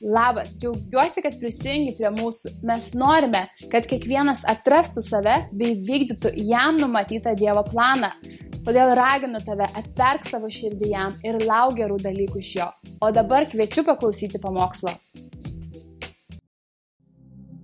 [0.00, 2.54] Labas, džiaugiuosi, kad prisijungi prie mūsų.
[2.64, 8.08] Mes norime, kad kiekvienas atrastų save bei vykdytų jam numatytą Dievo planą.
[8.64, 12.70] Todėl raginu tave atverk savo širdį jam ir lauk gerų dalykų iš jo.
[13.04, 14.94] O dabar kviečiu paklausyti pamokslo.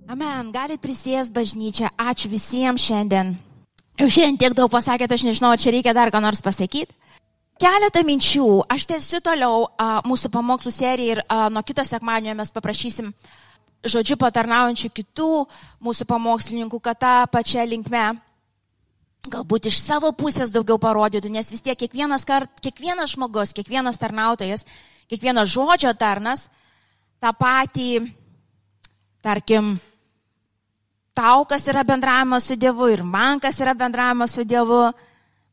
[0.05, 1.89] Amen, galit prisės bažnyčią.
[1.97, 3.33] Ačiū visiems šiandien.
[3.97, 6.93] Jau šiandien tiek daug pasakėte, aš nežinau, čia reikia dar ką nors pasakyti.
[7.57, 8.47] Keletą minčių.
[8.69, 13.09] Aš tęsiu toliau a, mūsų pamokslų seriją ir a, nuo kito sekmadienio mes paprašysim
[13.87, 15.29] žodžiu patarnaujančių kitų
[15.81, 18.05] mūsų pamokslininkų, kad tą pačią linkmę
[19.27, 24.63] galbūt iš savo pusės daugiau parodytų, nes vis tiek kiekvienas, kart, kiekvienas žmogus, kiekvienas tarnautojas,
[25.09, 26.47] kiekvienas žodžio tarnas
[27.17, 28.05] tą patį,
[29.25, 29.73] tarkim,
[31.17, 34.85] tau, kas yra bendravimas su Dievu ir man, kas yra bendravimas su Dievu,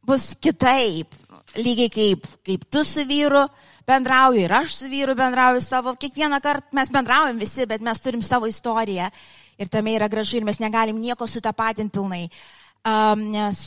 [0.05, 1.23] bus kitaip
[1.56, 3.44] lygiai kaip, kaip tu su vyru
[3.86, 8.22] bendrauji ir aš su vyru bendrauju savo, kiekvieną kartą mes bendraujam visi, bet mes turim
[8.22, 9.10] savo istoriją
[9.58, 12.28] ir tame yra gražu ir mes negalim nieko sutapatinti pilnai,
[12.84, 13.64] um, nes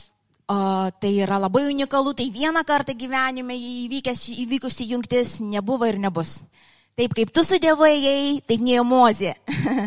[0.49, 6.41] uh, tai yra labai unikalu, tai vieną kartą gyvenime įvykęs, įvykusi jungtis nebuvo ir nebus.
[6.97, 9.35] Taip kaip tu su Dievu ėjai, taip neėjo Mozė.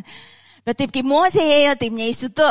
[0.67, 2.51] bet taip kaip Mozė ėjo, taip neįsi tu.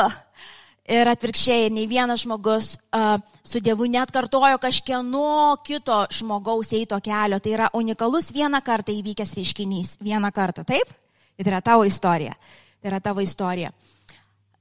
[0.88, 7.38] Ir atvirkščiai, nei vienas žmogus uh, su Dievu net kartojo kažkieno kito žmogaus eito kelio.
[7.38, 9.98] Tai yra unikalus vieną kartą įvykęs reiškinys.
[10.02, 10.90] Vieną kartą, taip?
[11.36, 12.34] Tai yra tavo istorija.
[12.80, 13.70] Tai yra tavo istorija.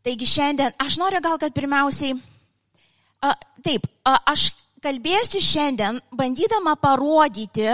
[0.03, 4.51] Taigi šiandien aš noriu gal, kad pirmiausiai, uh, taip, uh, aš
[4.83, 7.71] kalbėsiu šiandien, bandydama parodyti,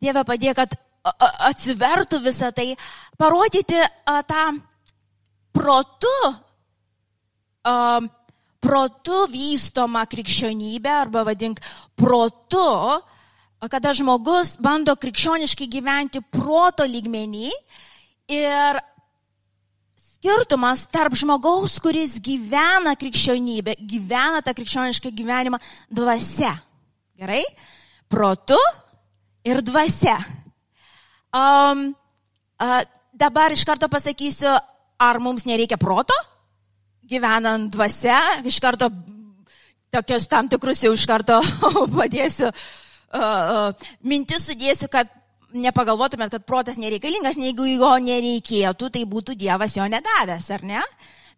[0.00, 0.72] Dieve padėjo, kad
[1.50, 2.70] atsivertų visą tai,
[3.20, 4.46] parodyti uh, tą
[5.52, 6.14] protu
[7.64, 8.08] um,
[8.60, 11.60] protu vystoma krikščionybė arba vadink
[11.98, 13.00] protu,
[13.70, 17.50] kada žmogus bando krikščioniškai gyventi proto lygmenį
[18.32, 18.80] ir
[20.20, 26.52] skirtumas tarp žmogaus, kuris gyvena krikščionybę, gyvena tą krikščionišką gyvenimą dvasia.
[27.20, 27.42] Gerai?
[28.08, 28.58] Protu
[29.44, 30.18] ir dvasia.
[31.32, 31.90] Um,
[32.60, 34.52] uh, dabar iš karto pasakysiu,
[35.00, 36.16] ar mums nereikia proto?
[37.10, 38.90] Gyvenant dvasia, iš karto
[39.90, 41.40] tokius tam tikrus jau iš karto
[41.98, 45.10] padėsiu, uh, uh, mintis sudėsiu, kad
[45.50, 50.82] nepagalvotumėt, kad protas nereikalingas, jeigu jo nereikėtų, tai būtų Dievas jo nedavęs, ar ne?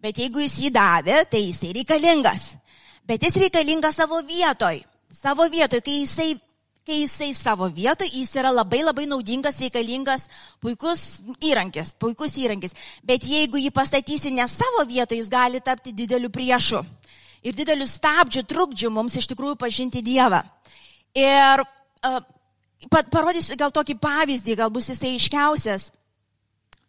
[0.03, 2.49] Bet jeigu jis jį davė, tai jisai reikalingas.
[3.06, 4.83] Bet jis reikalingas savo vietoj.
[5.12, 6.33] Savo vietoj, kai jisai
[6.87, 10.26] kai jisai savo vietoje, jis yra labai labai naudingas, reikalingas,
[10.62, 12.75] puikus įrankis, puikus įrankis.
[13.06, 16.82] Bet jeigu jį pastatysi ne savo vietoje, jis gali tapti dideliu priešu.
[17.42, 20.42] Ir dideliu stabdžiu, trukdžiu mums iš tikrųjų pažinti Dievą.
[21.19, 22.21] Ir uh,
[23.10, 25.91] parodysiu gal tokį pavyzdį, gal bus jisai iškiausias.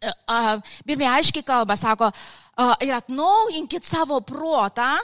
[0.04, 4.96] Uh, Biblija aiškiai kalba, sako, uh, ir atnaujinkit savo protą,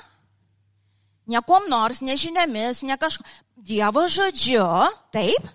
[1.30, 3.24] Niekom nors, nežiniomis, ne kažko.
[3.60, 4.64] Dievo žodžiu,
[5.14, 5.46] taip?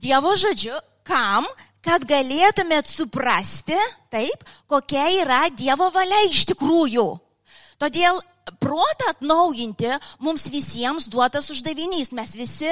[0.00, 1.48] Dievo žodžiu, kam?
[1.80, 3.76] Kad galėtumėt suprasti,
[4.12, 7.06] taip, kokia yra Dievo valia iš tikrųjų.
[7.80, 8.20] Todėl
[8.60, 12.12] protą atnaujinti mums visiems duotas uždavinys.
[12.16, 12.68] Mes visi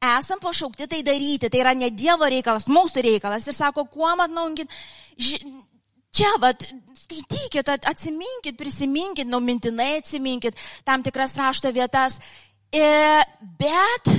[0.00, 1.48] esam pašaukti tai daryti.
[1.48, 3.48] Tai yra ne Dievo reikalas, mūsų reikalas.
[3.48, 4.68] Ir sako, kuo atnaujinkit
[6.10, 6.58] Čia, vad,
[6.98, 12.18] skaitykit, atsiminkit, prisiminkit, nu mintinai atsiminkit tam tikras rašto vietas.
[12.70, 12.82] E,
[13.58, 14.10] bet,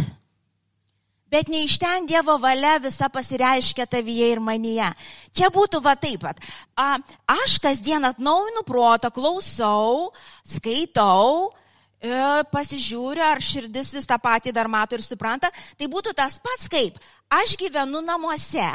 [1.28, 4.88] bet ne iš ten Dievo valia visa pasireiškia tavyje ir manyje.
[5.35, 6.40] Čia būtų va taip pat.
[6.79, 6.96] A,
[7.44, 10.13] aš kasdien atnaujinu protą, klausau,
[10.47, 11.52] skaitau,
[12.00, 12.16] e,
[12.56, 15.52] pasižiūriu, ar širdis vis tą patį dar mato ir supranta.
[15.75, 16.96] Tai būtų tas pats kaip
[17.31, 18.68] aš gyvenu namuose,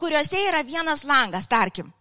[0.00, 1.92] kuriuose yra vienas langas, tarkim.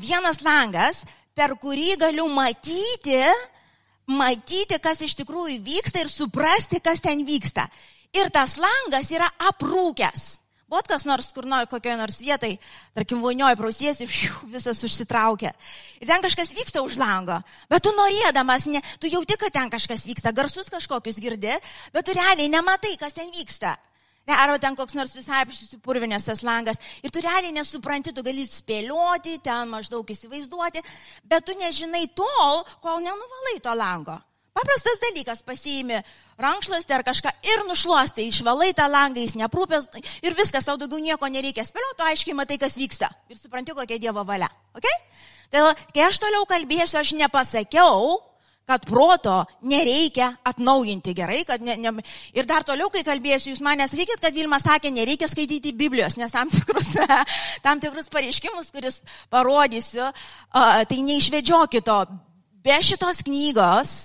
[0.00, 1.04] Vienas langas,
[1.34, 3.20] per kurį galiu matyti,
[4.06, 7.66] matyti, kas iš tikrųjų vyksta ir suprasti, kas ten vyksta.
[8.14, 10.26] Ir tas langas yra aprūkęs.
[10.66, 12.56] Bot kas nors, kur nori kokioje nors vietai,
[12.94, 14.06] tarkim, vonioje prausiesi,
[14.50, 15.52] visas užsitraukia.
[16.02, 17.36] Ir ten kažkas vyksta už lango.
[17.70, 21.54] Bet tu norėdamas, ne, tu jauti, kad ten kažkas vyksta, garsus kažkokius girdi,
[21.94, 23.76] bet tu realiai nematai, kas ten vyksta.
[24.26, 26.80] Ne, arba ten koks nors visai susipurvinęs tas langas.
[27.02, 30.82] Ir tu realiai nesupranti, tu gali spėlioti, ten maždaug įsivaizduoti,
[31.30, 34.18] bet tu nežinai tol, kol nenuvalai to lango.
[34.56, 35.98] Paprastas dalykas, pasiimi
[36.40, 39.90] rankšluostį ar kažką ir nušluostai, išvalai tą langą, jis neprūpės
[40.24, 44.24] ir viskas, tau daugiau nieko nereikia spėlioti, aiškiai matai, kas vyksta ir supranti, kokia Dievo
[44.24, 44.48] valia.
[44.78, 44.96] Okay?
[45.52, 48.16] Tai kai aš toliau kalbėsiu, aš nepasakiau,
[48.66, 51.92] kad proto nereikia atnaujinti gerai, kad ne, ne,
[52.34, 56.34] ir dar toliau, kai kalbėsiu, jūs manęs sakykit, kad Vilma sakė, nereikia skaityti Biblijos, nes
[56.34, 56.90] tam tikrus,
[57.66, 60.10] tam tikrus pareiškimus, kuris parodysiu,
[60.52, 62.00] tai neišvedžiokito.
[62.66, 63.96] Be šitos knygos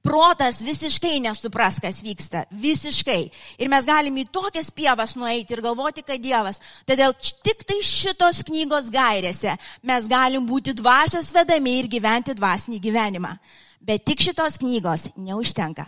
[0.00, 2.46] protas visiškai nesupras, kas vyksta.
[2.50, 3.20] Visiškai.
[3.60, 6.62] Ir mes galime į tokias pievas nueiti ir galvoti, kad Dievas.
[6.88, 7.12] Todėl
[7.44, 9.52] tik tai šitos knygos gairėse
[9.84, 13.36] mes galim būti dvasios vedami ir gyventi dvasinį gyvenimą.
[13.80, 15.86] Bet tik šitos knygos neužtenka.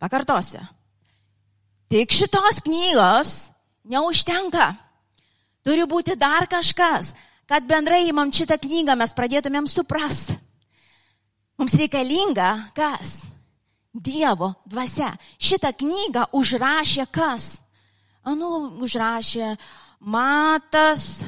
[0.00, 0.62] Pakartosiu.
[1.90, 3.36] Tik šitos knygos
[3.84, 4.72] neužtenka.
[5.66, 7.14] Turi būti dar kažkas,
[7.46, 10.38] kad bendrai įmam šitą knygą mes pradėtumėm suprasti
[11.56, 13.30] Mums reikalinga kas?
[13.96, 15.08] Dievo dvasia.
[15.40, 17.62] Šitą knygą užrašė kas?
[18.28, 19.54] Anu, užrašė
[20.04, 21.22] Matas,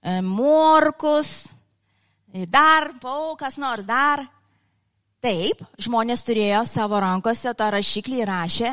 [0.00, 1.50] e, Morkus,
[2.32, 4.24] e, dar, pau, kas nors dar.
[5.24, 8.70] Taip, žmonės turėjo savo rankose tą rašiklį įrašę,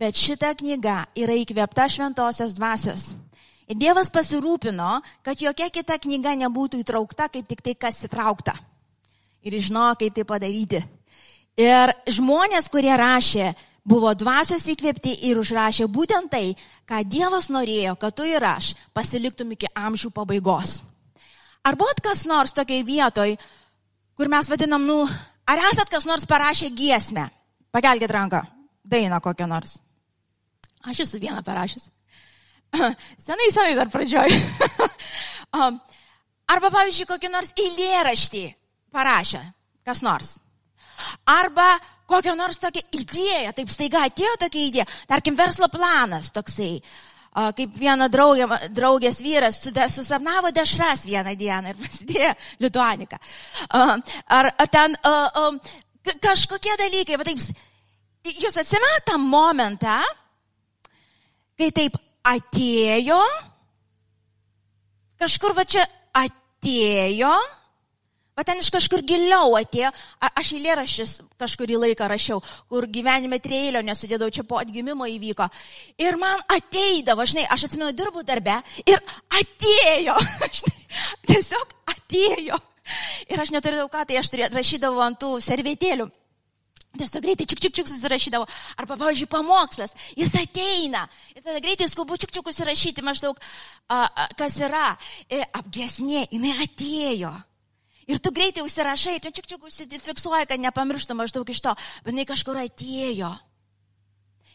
[0.00, 3.10] bet šita knyga yra įkvėpta šventosios dvasios.
[3.68, 8.54] Ir Dievas pasirūpino, kad jokia kita knyga nebūtų įtraukta, kaip tik tai kas įtraukta
[9.44, 10.80] ir žinojo, kaip tai padaryti.
[11.60, 13.50] Ir žmonės, kurie rašė,
[13.84, 16.54] buvo dvasios įkvėpti ir užrašė būtent tai,
[16.88, 20.80] ką Dievas norėjo, kad tu ir aš pasiliktum iki amžių pabaigos.
[21.68, 23.36] Ar buvo kas nors tokiai vietoj,
[24.16, 25.04] kur mes vadinam, nu,
[25.46, 27.28] ar esat kas nors parašę giesmę?
[27.72, 28.42] Pakelkite ranką,
[28.84, 29.78] dainą kokią nors.
[30.82, 31.88] Aš esu vieną parašęs.
[33.26, 34.28] senai, senai dar pradžioj.
[36.52, 38.44] Arba, pavyzdžiui, kokį nors eilėraštį
[38.92, 39.40] parašė
[39.86, 40.36] kas nors.
[41.26, 41.76] Arba
[42.10, 46.76] kokią nors tokią idėją, taip staiga atėjo tokia idėja, tarkim, verslo planas toksai,
[47.32, 48.46] kaip viena draugė,
[48.76, 49.60] draugės vyras
[49.94, 53.20] susapnavo dešras vieną dieną ir prasidėjo lituanika.
[53.72, 54.96] Ar ten
[56.20, 57.40] kažkokie dalykai, va taip,
[58.26, 59.96] jūs atsimena tą momentą,
[61.58, 61.96] kai taip
[62.28, 63.22] atėjo,
[65.22, 65.86] kažkur va čia
[66.20, 67.32] atėjo,
[68.42, 73.78] Va ten iš kažkur giliau atėjo, A, aš eilėraščius kažkurį laiką rašiau, kur gyvenime treilio
[73.86, 75.46] nesudėdau, čia po atgimimo įvyko.
[76.02, 78.98] Ir man ateidavo, žinai, aš atsimenu, dirbu darbe ir
[79.38, 80.16] atėjo,
[80.58, 80.74] žinai,
[81.30, 82.58] tiesiog atėjo.
[83.30, 86.08] Ir aš neturėjau ką, tai aš turėjau, rašydavau ant tų servetėlių.
[86.98, 88.50] Tiesiog greitai čik čik čik susirašydavo.
[88.82, 89.94] Arba, pavyzdžiui, pamokslas.
[90.18, 91.06] Jis ateina.
[91.38, 93.38] Ir tada greitai skubu čik čik susirašyti maždaug,
[93.86, 94.90] a, a, kas yra.
[95.30, 97.32] E, apgesnė, jinai atėjo.
[98.10, 102.26] Ir tu greitai užsirašai, tu čia čia užsifiksuoji, kad nepamirštum maždaug iš to, bet jinai
[102.26, 103.30] kažkur atėjo.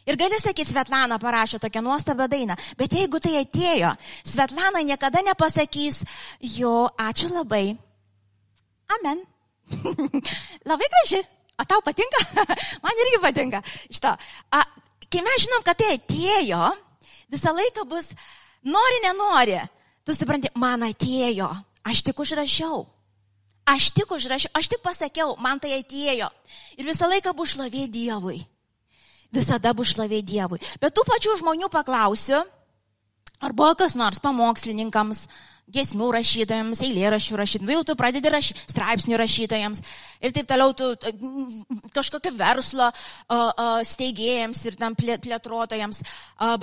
[0.07, 3.91] Ir gali sakyti, Svetlana parašė tokią nuostabią dainą, bet jeigu tai atėjo,
[4.23, 6.03] Svetlana niekada nepasakys,
[6.55, 7.75] jo, ačiū labai.
[8.97, 9.23] Amen.
[10.69, 11.23] labai graži.
[11.59, 12.21] O tau patinka?
[12.83, 13.61] Man irgi patinka.
[13.89, 14.13] Šito.
[14.53, 14.63] A,
[15.09, 16.67] kai mes žinom, kad tai atėjo,
[17.33, 18.11] visą laiką bus,
[18.63, 19.57] nori, nenori.
[20.07, 21.49] Tu supranti, man atėjo.
[21.87, 22.85] Aš tik užrašiau.
[23.67, 26.29] Aš tik užrašiau, aš tik pasakiau, man tai atėjo.
[26.79, 28.39] Ir visą laiką bus šlovė Dievui.
[29.35, 30.61] Visada bus šlovė Dievui.
[30.79, 32.39] Bet tų pačių žmonių paklausiu,
[33.43, 35.27] ar buvo kas nors pamokslininkams,
[35.67, 39.81] gesmių rašytojams, eilėraščių rašytojams, jau tu pradedi rašyti, straipsnių rašytojams
[40.23, 40.87] ir taip toliau, tu
[41.91, 42.87] kažkokio verslo
[43.83, 45.99] steigėjams ir tam plėtrotojams,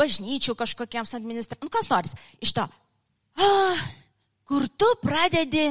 [0.00, 2.64] bažnyčių kažkokiems administratoriams, nu kas nors iš to.
[4.48, 5.68] Kur tu pradedi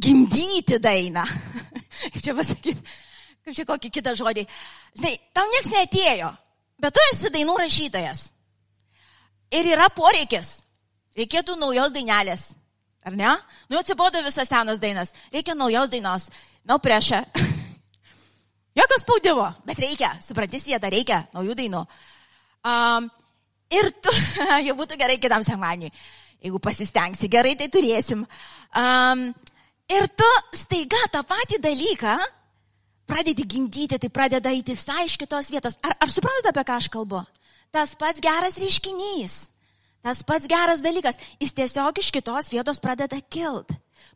[0.00, 1.24] gimdyti dainą.
[2.12, 2.76] Kaip čia pasakyti,
[3.44, 4.44] kaip čia kokį kitą žodį.
[4.98, 6.28] Žinai, tau niekas neatėjo,
[6.82, 8.22] bet tu esi dainų rašytojas.
[9.56, 10.66] Ir yra poreikis.
[11.16, 12.50] Reikėtų naujos dainelės.
[13.06, 13.30] Ar ne?
[13.70, 15.14] Nu, atsibodo visas senas dainas.
[15.32, 16.26] Reikia naujos dainos.
[16.66, 17.12] Na, nu, prieš.
[18.76, 20.10] Jokio spaudimo, bet reikia.
[20.20, 21.84] Suprantis vietą, reikia naujų dainų.
[22.66, 23.06] Um,
[23.72, 24.12] ir tu,
[24.66, 25.92] jau būtų gerai kitam sekmaniui.
[26.44, 28.26] Jeigu pasistengsi gerai, tai turėsim.
[28.76, 29.30] Um,
[29.92, 32.16] Ir tu staiga tą patį dalyką
[33.06, 35.78] pradedi gimdyti, tai pradeda eiti visai iš kitos vietos.
[35.86, 37.22] Ar, ar suprantate, apie ką aš kalbu?
[37.70, 39.36] Tas pats geras reiškinys,
[40.02, 43.70] tas pats geras dalykas, jis tiesiog iš kitos vietos pradeda kilt.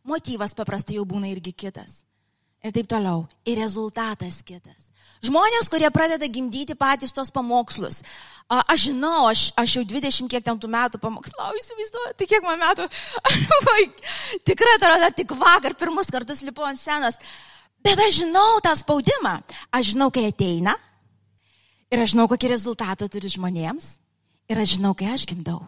[0.07, 2.01] Motyvas paprastai jau būna irgi kitas.
[2.61, 3.25] Ir taip toliau.
[3.47, 4.90] Ir rezultatas kitas.
[5.21, 8.01] Žmonės, kurie pradeda gimdyti patys tos pamokslus.
[8.49, 12.41] A, aš žinau, aš, aš jau 20 kiek ten tų metų pamokslau, įsivaizduoju, tai kiek
[12.45, 12.87] man metų.
[14.49, 17.19] Tikrai atrodo, tik vakar pirmus kartus lipu ant senas.
[17.85, 19.35] Bet aš žinau tą spaudimą.
[19.69, 20.73] Aš žinau, kai ateina.
[21.93, 23.93] Ir aš žinau, kokį rezultatą turi žmonėms.
[24.49, 25.61] Ir aš žinau, kai aš gimdau.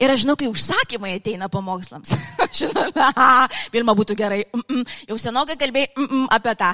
[0.00, 2.12] Ir aš žinau, kai užsakymai ateina pamokslams.
[2.58, 4.44] Žinoma, Vilma būtų gerai.
[4.52, 4.86] Mm -mm.
[5.08, 6.70] Jau senokai kalbėjai mm -mm, apie tą.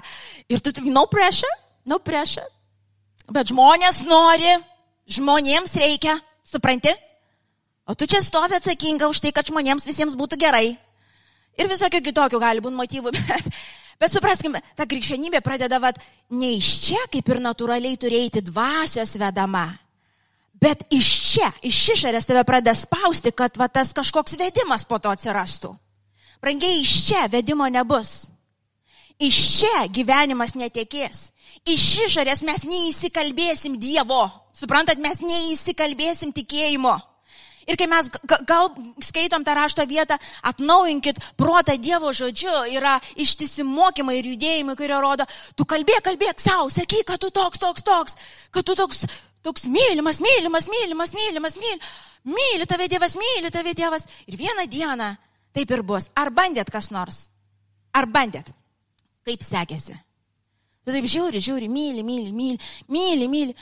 [0.49, 1.55] Ir tu, no pressure,
[1.97, 2.45] pressure.
[3.33, 4.53] Bet žmonės nori,
[5.09, 6.93] žmonėms reikia, supranti?
[7.89, 10.77] O tu čia stovi atsakinga už tai, kad žmonėms visiems būtų gerai.
[11.57, 13.51] Ir visokių kitokių gali būti motyvų, bet,
[13.97, 15.97] bet supraskime, ta krikščionybė pradeda vat,
[16.29, 19.71] ne iš čia, kaip ir natūraliai turėti dvasios vedama
[20.59, 25.11] Bet iš čia, iš išorės tave pradeda spausti, kad va, tas kažkoks vedimas po to
[25.15, 25.71] atsirastų.
[26.43, 28.27] Brangiai, iš čia vedimo nebus.
[29.23, 31.31] Iš čia gyvenimas netekės.
[31.67, 34.27] Iš išorės mes neįsikalbėsim Dievo.
[34.57, 36.97] Suprantat, mes neįsikalbėsim tikėjimo.
[37.69, 38.07] Ir kai mes
[38.49, 38.71] gal
[39.05, 40.17] skaitom tą rašto vietą,
[40.49, 46.71] atnaujinkit protą Dievo žodžiu, yra ištisi mokymai ir judėjimai, kurie rodo, tu kalbėk, kalbėk savo,
[46.73, 48.17] sakyk, kad tu toks, toks, toks,
[48.51, 49.05] kad tu toks
[49.43, 51.89] Toks mylimas, mylimas, mylimas, mylimas, mylimas.
[52.25, 54.05] Myli tave Dievas, myli tave Dievas.
[54.27, 55.17] Ir vieną dieną
[55.55, 56.11] taip ir bus.
[56.15, 57.31] Ar bandėt kas nors?
[57.95, 58.51] Ar bandėt?
[59.25, 59.97] Kaip sekėsi?
[60.89, 62.57] Tu taip žiūri, žiūri, myli, myli, myli,
[62.89, 63.53] myli, myli.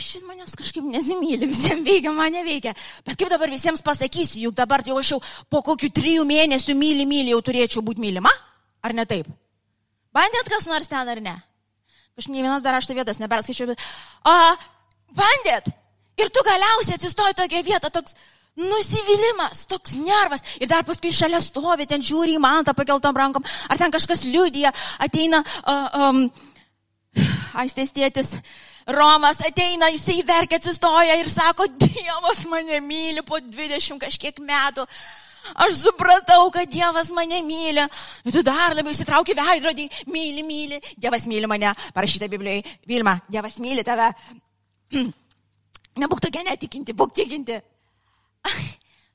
[0.00, 2.72] Šit manęs kažkaip nesimyli, visiems veikia, mane veikia.
[3.04, 5.18] Bet kaip dabar visiems pasakysiu, juk dabar jau aš jau
[5.52, 8.32] po kokių trijų mėnesių myli, myli, jau turėčiau būti mylima?
[8.80, 9.28] Ar ne taip?
[10.16, 11.36] Bandėt kas nors ten ar ne?
[12.16, 13.84] Kažkaip ne vienas dar aš tą vietas neperskaičiau, bet...
[14.24, 14.56] A,
[15.20, 15.68] bandėt.
[16.16, 18.16] Ir tu galiausiai atsistoji tokia vieta, toks
[18.56, 20.46] nusivylimas, toks nervas.
[20.64, 24.72] Ir dar paskui šalia stovi, ten žiūri į mantą pakeltom rankom, ar ten kažkas liūdija,
[25.04, 26.24] ateina, uh, um,
[27.60, 28.34] aistės tėtis,
[28.90, 34.86] Romas ateina, jisai verkia, atsistoja ir sako, Dievas mane myli po 20 kažkiek metų.
[35.64, 37.84] Aš supratau, kad Dievas mane myli.
[38.26, 40.80] Ir tu dar labiau įsitrauki veidrodį, myli, myli.
[41.00, 42.64] Dievas myli mane, parašyta Biblijoje.
[42.88, 44.10] Vilma, Dievas myli tave.
[46.00, 47.60] Nebūk tokia netikinti, būk tikinti.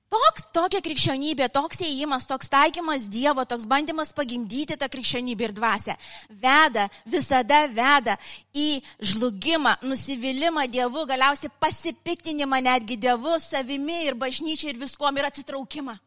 [0.05, 5.95] Toks, tokia krikščionybė, toks įėjimas, toks taikymas Dievo, toks bandymas pagimdyti tą krikščionybę ir dvasę
[6.29, 8.13] veda, visada veda
[8.53, 15.97] į žlugimą, nusivylimą Dievu, galiausiai pasipiktinimą netgi Dievu, savimi ir bažnyčiai ir viskom ir atsitraukimą.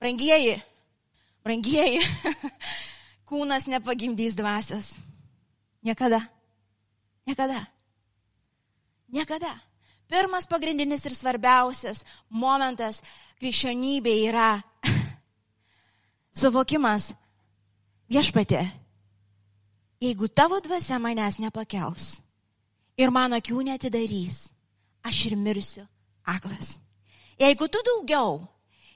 [0.00, 0.56] Brangieji,
[1.44, 2.00] brangieji,
[3.28, 4.94] kūnas nepagimdys dvasios.
[5.84, 6.24] Niekada.
[7.28, 7.60] Niekada.
[9.12, 9.52] Niekada.
[10.08, 12.00] Pirmas pagrindinis ir svarbiausias
[12.32, 13.02] momentas
[13.40, 14.50] krikščionybė yra
[16.40, 17.12] suvokimas
[18.08, 18.62] viešpatė.
[20.00, 22.20] Jeigu tavo dvasia manęs nepakels
[22.96, 24.48] ir mano akių netidarys,
[25.04, 25.84] aš ir mirsiu
[26.24, 26.78] aklas.
[27.38, 28.40] Jeigu tu daugiau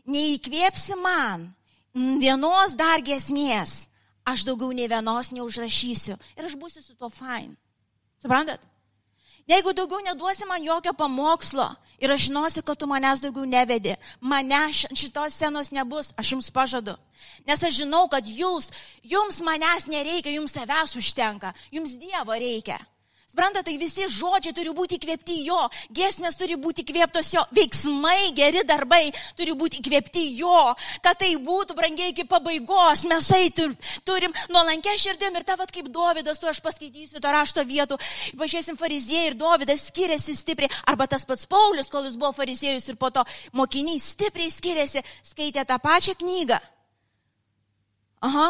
[0.09, 1.51] neįkvėpsi man
[1.93, 3.91] vienos dar gesmės,
[4.25, 7.53] aš daugiau nei vienos neužrašysiu ir aš būsiu su to fine.
[8.23, 8.72] Suprantat?
[9.49, 11.67] Jeigu daugiau neduosi man jokio pamokslo
[11.99, 16.95] ir aš žinosiu, kad tu manęs daugiau nevedi, mane šitos scenos nebus, aš jums pažadu.
[17.47, 18.71] Nes aš žinau, kad jūs,
[19.03, 22.79] jums manęs nereikia, jums savęs užtenka, jums Dievo reikia.
[23.33, 25.57] Spranta, tai visi žodžiai turi būti įkvėpti jo,
[25.97, 29.07] gesmės turi būti įkvėptos jo, veiksmai, geri darbai
[29.39, 33.73] turi būti įkvėpti jo, kad tai būtų brangiai iki pabaigos, mes eitum,
[34.05, 37.97] turim nuolankę širdim ir tavat kaip Dovydas, tu aš paskaitysiu to rašto vietų,
[38.37, 43.01] pažiūrėsim fariziejai ir Dovydas skiriasi stipriai, arba tas pats Paulius, kol jis buvo fariziejus ir
[43.01, 43.25] po to
[43.57, 45.01] mokinys stipriai skiriasi,
[45.33, 46.61] skaitė tą pačią knygą.
[48.29, 48.49] Aha,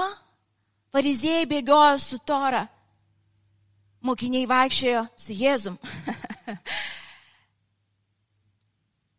[0.90, 2.66] fariziejai bėgiojo su Tora
[4.02, 5.78] mokiniai vaikščiojo su Jėzum.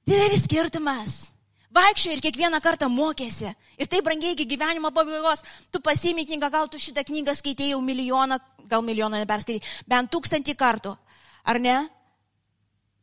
[0.08, 1.34] Didelis skirtumas.
[1.74, 3.50] Vaikščiojo ir kiekvieną kartą mokėsi.
[3.82, 5.42] Ir tai brangiai iki gyvenimo pabaigos.
[5.74, 8.38] Tu pasiimi knygą, gal tu šitą knygą skaitėjai jau milijoną,
[8.70, 10.94] gal milijoną neperskaitai, bent tūkstantį kartų.
[11.50, 11.78] Ar ne?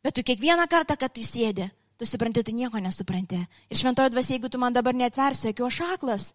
[0.01, 1.67] Bet tu kiekvieną kartą, kad tu sėdi,
[1.99, 3.41] tu supranti, tu nieko nesupranti.
[3.69, 6.31] Ir šventojo dvasia, jeigu tu man dabar netversi, akiu aš aklas.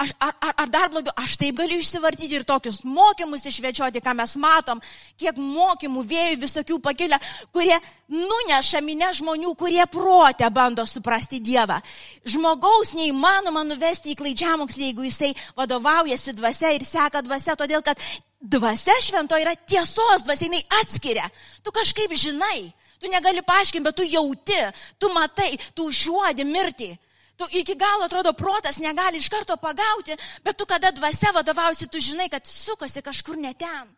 [0.00, 4.14] Aš, ar, ar, ar dar blogiau, aš taip galiu išsivartyti ir tokius mokymus išvečioti, ką
[4.16, 4.80] mes matom,
[5.20, 7.18] kiek mokymų vėjų visokių pakelia,
[7.52, 7.76] kurie
[8.08, 11.76] nuneša minę žmonių, kurie protę bando suprasti Dievą.
[12.24, 18.00] Žmogaus neįmanoma nuvesti į klaidžiamokslį, jeigu jisai vadovaujasi dvasia ir seka dvasia, todėl kad
[18.40, 21.28] dvasia švento yra tiesos dvasia, jinai atskiria.
[21.60, 24.64] Tu kažkaip žinai, tu negali paaiškinti, bet tu jauti,
[24.96, 26.94] tu matai, tu užuodi mirtį.
[27.40, 31.96] Tu iki galo atrodo protas negali iš karto pagauti, bet tu kada dvasia vadovausi, tu
[31.96, 33.88] žinai, kad sukasi kažkur ne ten.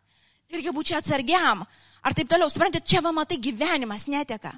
[0.53, 1.65] Irgi būčiau atsargiam.
[2.03, 4.53] Ar taip toliau, suprantate, čia va matai gyvenimas neteka.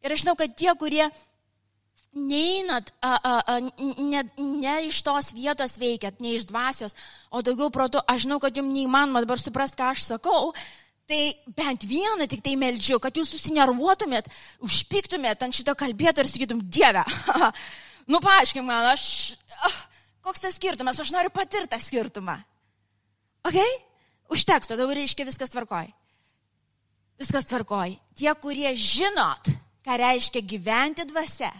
[0.00, 1.04] Ir aš žinau, kad tie, kurie
[2.12, 3.58] neinat, a, a, a,
[4.00, 6.96] ne, ne iš tos vietos veikiat, ne iš dvasios,
[7.32, 10.52] o daugiau protų, aš žinau, kad jums neįmanoma dabar suprasti, ką aš sakau,
[11.08, 14.28] tai bent vieną tik tai meldžiu, kad jūs susinervuotumėt,
[14.64, 17.04] užpiktumėt ant šito kalbėto ir sakytum, Dieve,
[18.10, 19.34] nu paaiškink man, aš,
[19.68, 19.80] ah,
[20.24, 22.38] koks tas skirtumas, aš noriu patirti tą skirtumą.
[23.48, 23.58] Ok?
[24.32, 25.90] Užteks, tada reiškia viskas tvarkoj.
[27.20, 27.98] Viskas tvarkoj.
[28.18, 29.50] Tie, kurie žinot,
[29.84, 31.50] ką reiškia gyventi dvasia,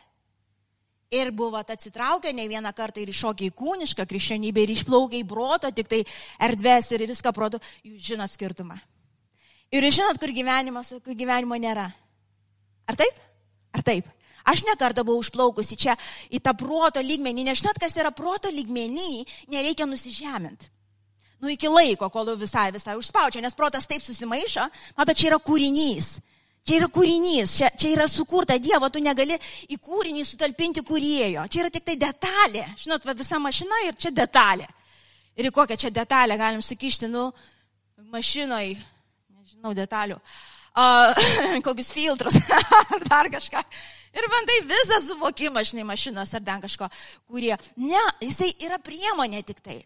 [1.12, 5.70] ir buvot atsitraukę ne vieną kartą ir iššokę į kūnišką krikščionybę ir išplaukę į proto,
[5.70, 6.00] tik tai
[6.40, 8.78] erdvės ir viską proto, jūs žinot skirtumą.
[9.72, 10.32] Ir jūs žinot, kur
[11.04, 11.87] kur gyvenimo nėra.
[12.88, 13.20] Ar taip?
[13.72, 14.08] Ar taip?
[14.49, 15.96] Aš nekartą buvau užplaukusi čia
[16.32, 20.70] į tą proto lygmenį, nežinot, kas yra proto lygmenį, nereikia nusižeminti.
[21.42, 24.68] Nu iki laiko, kol visai, visai užspaučia, nes protas taip susimaišo,
[24.99, 26.14] mato, čia yra kūrinys.
[26.62, 29.34] Čia yra kūrinys, čia, čia yra sukurta Dievo, tu negali
[29.66, 31.49] į kūrinį sutalpinti kūrėjo.
[31.50, 32.62] Čia yra tik tai detalė.
[32.78, 34.68] Žinot, va, visa mašina ir čia detalė.
[35.34, 37.25] Ir į kokią čia detalę galim sukišti, nu,
[38.14, 38.76] mašinoj,
[39.32, 41.26] nežinau, detalių, uh,
[41.66, 43.64] kokius filtrus ar dar kažką.
[44.12, 46.88] Ir bandai visą suvokimą, žinai, mašinos ar dar kažko,
[47.31, 47.54] kurie.
[47.81, 49.78] Ne, jisai yra priemonė tik tai.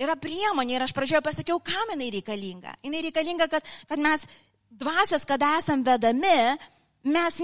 [0.00, 2.72] Yra priemonė ir aš pradžioje pasakiau, kam jinai reikalinga.
[2.82, 4.24] Jinai reikalinga, kad, kad mes
[4.72, 6.56] dvasios, kada esam vedami,
[7.04, 7.38] mes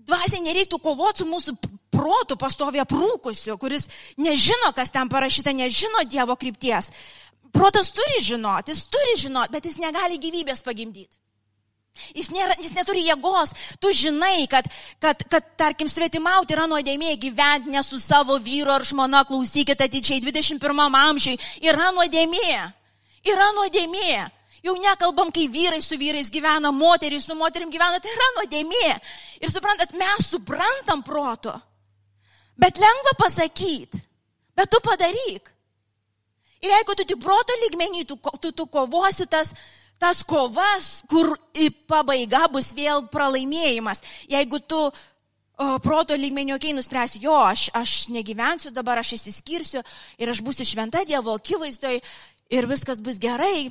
[0.00, 1.56] dvasiai nereiktų kovoti su mūsų
[1.92, 6.90] protų pastovi aprūkusiu, kuris nežino, kas ten parašyta, nežino Dievo krypties.
[7.52, 11.18] Protas turi žinoti, jis turi žinoti, bet jis negali gyvybės pagimdyti.
[12.16, 13.54] Jis, nėra, jis neturi jėgos.
[13.82, 14.66] Tu žinai, kad,
[15.02, 20.22] kad, kad tarkim, svetimauti yra nuodėmė gyventi ne su savo vyru ar žmona, klausykite atidžiai,
[20.24, 21.38] 21 amžiui.
[21.62, 22.52] Yra nuodėmė.
[23.28, 24.26] Yra nuodėmė.
[24.60, 28.90] Jau nekalbam, kai vyrai su vyrais gyvena, moteriai su moterim gyvena, tai yra nuodėmė.
[29.40, 31.54] Ir suprantat, mes suprantam proto.
[32.60, 34.02] Bet lengva pasakyti,
[34.56, 35.48] bet tu padaryk.
[36.60, 39.54] Ir jeigu tu tik proto lygmenį, tu, tu, tu kovosi tas,
[40.00, 41.34] tas kovas, kur
[41.90, 44.00] pabaiga bus vėl pralaimėjimas.
[44.32, 44.92] Jeigu tu o,
[45.84, 49.84] proto lygmenį, okei, okay, nuspręsi, jo, aš, aš negyvensiu dabar, aš įsiskirsiu
[50.18, 52.00] ir aš būsiu šventa Dievo akivaizdoje
[52.50, 53.68] ir viskas bus gerai,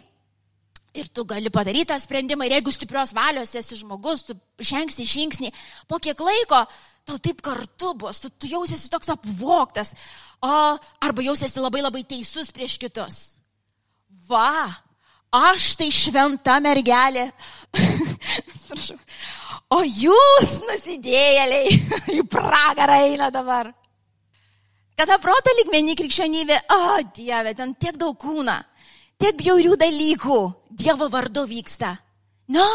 [0.93, 5.51] Ir tu gali padaryti tą sprendimą ir jeigu stiprios valios esi žmogus, tu žengsi žingsnį,
[5.85, 6.63] po kiek laiko
[7.05, 9.93] tau taip kartu bus, tu, tu jausiesi toks apvoktas,
[10.41, 10.49] o,
[11.05, 13.19] arba jausiesi labai labai teisus prieš kitus.
[14.25, 14.65] Va,
[15.35, 17.29] aš tai šventa mergelė.
[19.77, 21.75] o jūs nusidėjėliai
[22.19, 23.73] į pragarą eina dabar.
[24.99, 28.57] Kada proto lygmenį krikščionybė, o Dieve, ten tiek daug kūna
[29.19, 30.37] tiek bjaurių dalykų
[30.79, 31.95] Dievo vardu vyksta.
[32.55, 32.69] No.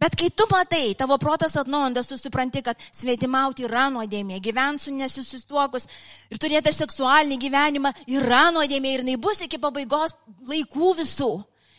[0.00, 4.94] Bet kai tu matai, tavo protas atnaujintas, tu supranti, kad sveitimauti yra nuodėmė, gyventi su
[4.96, 5.84] nesusistuokus
[6.32, 10.16] ir turėti seksualinį gyvenimą yra nuodėmė ir jinai bus iki pabaigos
[10.48, 11.30] laikų visų.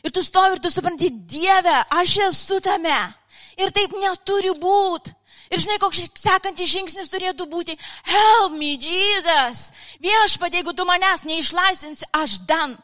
[0.06, 3.00] Ir tu stovi ir tu supranti, Dieve, aš esu tame.
[3.58, 5.18] Ir taip neturi būti.
[5.52, 7.74] Ir žinai, koks sekantis žingsnis turėtų būti,
[8.08, 9.72] help me, Jesus.
[10.00, 12.78] Viešpat, jeigu tu manęs neišlaisinsi, aš dan.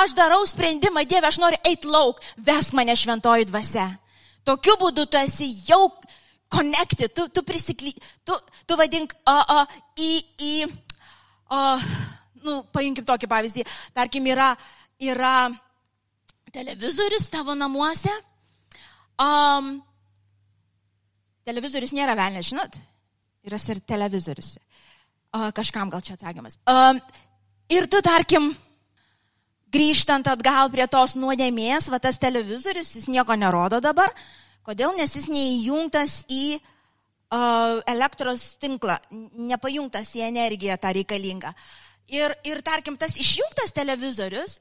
[0.00, 3.90] Aš darau sprendimą, Dieve, aš noriu eiti lauk, vesk mane šventoji dvasia.
[4.46, 5.88] Tokiu būdu tu esi jau
[6.50, 7.92] connected, tu, tu prisikly,
[8.26, 8.34] tu,
[8.66, 9.58] tu vadink a, a,
[10.00, 10.10] į,
[10.42, 10.54] į,
[11.54, 11.60] a,
[12.42, 14.50] nu, paimkim tokį pavyzdį, tarkim, yra,
[14.98, 15.34] yra
[16.50, 18.12] televizorius tavo namuose.
[19.20, 19.76] Um,
[21.46, 22.78] televizorius nėra velnė, žinot?
[23.46, 24.56] Yra ir televizorius.
[25.30, 26.58] Uh, kažkam gal čia atsakymas.
[26.68, 26.98] Um,
[27.70, 28.50] ir tu, tarkim,
[29.72, 34.12] grįžtant atgal prie tos nuodėmės, va tas televizorius, jis nieko nerodo dabar.
[34.66, 34.92] Kodėl?
[34.98, 38.98] Nes jis neįjungtas į uh, elektros tinklą,
[39.50, 41.54] nepajungtas į energiją tą reikalingą.
[42.10, 44.58] Ir, ir tarkim, tas išjungtas televizorius,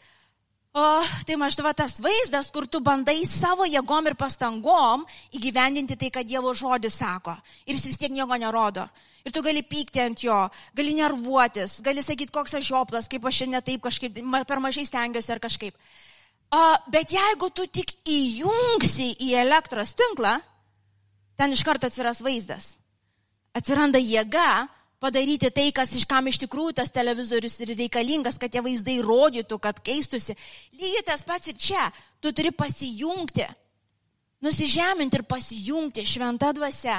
[0.77, 0.85] o,
[1.25, 6.53] tai maždaug tas vaizdas, kur tu bandai savo jėgom ir pastangom įgyvendinti tai, ką Dievo
[6.53, 7.33] žodis sako.
[7.65, 8.85] Ir jis vis tiek nieko nerodo.
[9.27, 10.35] Ir tu gali pykti ant jo,
[10.75, 15.33] gali nervuotis, gali sakyti, koks aš žioplas, kaip aš šiandien taip kažkaip, per mažai stengiuosi
[15.35, 15.75] ar kažkaip.
[16.49, 20.39] A, bet jeigu tu tik įjungsi į elektros tinklą,
[21.37, 22.73] ten iš karto atsiras vaizdas.
[23.53, 24.67] Atsiranda jėga
[24.99, 29.59] padaryti tai, kas iš kam iš tikrųjų tas televizorius ir reikalingas, kad tie vaizdai rodytų,
[29.61, 30.35] kad keistusi.
[30.75, 31.85] Lygiai tas pats ir čia.
[32.19, 33.45] Tu turi pasijungti,
[34.43, 36.97] nusižeminti ir pasijungti šventą dvasę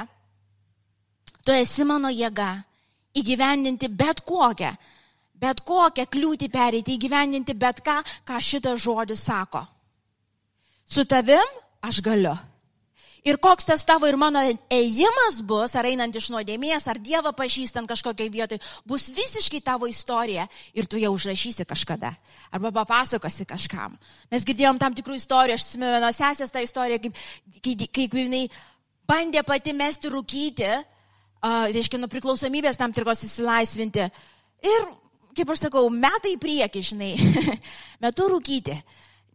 [1.41, 2.51] Tu esi mano jėga
[3.17, 4.71] įgyvendinti bet kokią,
[5.41, 9.65] bet kokią kliūtį pereiti, įgyvendinti bet ką, ką šitas žodis sako.
[10.85, 12.35] Su tavim aš galiu.
[13.21, 14.41] Ir koks tas tavo ir mano
[14.73, 18.57] ėjimas bus, ar einant iš nuodėmės, ar Dievą pažįstant kažkokiai vietai,
[18.89, 22.15] bus visiškai tavo istorija ir tu ją užrašysi kažkada.
[22.49, 23.93] Arba papasakosi kažkam.
[24.33, 27.21] Mes girdėjom tam tikrų istorijų, aš atsimenu vienos sesės tą istoriją, kaip,
[27.61, 28.41] kaip, kaip jinai
[29.05, 30.71] bandė pati mesti rūkyti,
[31.41, 34.07] reiškia, nuo priklausomybės tam tikros įsilaisvinti.
[34.67, 34.87] Ir,
[35.37, 37.11] kaip aš sakau, metai į priekį, žinai,
[38.03, 38.77] metu rūkyti.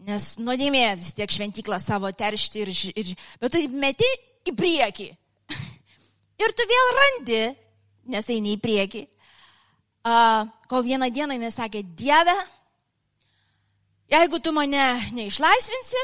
[0.06, 4.08] Nes nuodėmė vis tiek šventyklą savo teršti ir, ir bet tu meti
[4.46, 5.08] į priekį.
[6.44, 7.42] Ir tu vėl randi,
[8.12, 9.06] nes eini į priekį.
[10.06, 12.34] Uh, kol vieną dieną jis sakė, Dieve,
[14.12, 14.84] jeigu tu mane
[15.16, 16.02] neišlaisvinsi,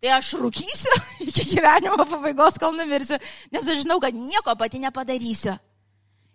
[0.00, 0.96] tai aš rūkysiu
[1.28, 3.18] iki gyvenimo pabaigos, kol numirsiu,
[3.52, 5.56] nes aš žinau, kad nieko pati nepadarysiu.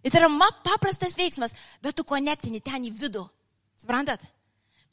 [0.06, 3.26] Ir tai yra paprastas veiksmas, bet tu konektini ten į vidų.
[3.82, 4.22] Suprantat?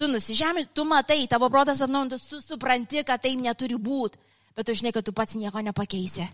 [0.01, 4.19] Tu nusižemė, tu matai, tavo protas atnaujintas, tu supranti, kad taip neturi būti,
[4.57, 6.25] bet tu žinai, kad tu pats nieko nepakeisi.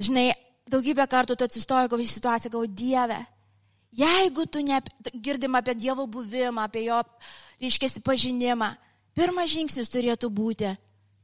[0.00, 0.30] Žinai,
[0.72, 3.18] daugybę kartų tu atsistoji kokią situaciją, galvo Dieve,
[3.92, 4.80] jeigu tu ne,
[5.12, 7.02] girdim apie Dievo buvimą, apie jo,
[7.60, 8.70] reiškėsi, pažinimą,
[9.14, 10.72] pirmas žingsnis turėtų būti,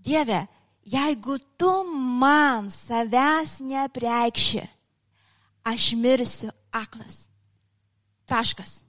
[0.07, 0.47] Dieve,
[0.87, 1.73] jeigu tu
[2.21, 4.63] man savęs nepreikši,
[5.67, 7.27] aš mirsiu aklas.
[8.27, 8.85] Taškas.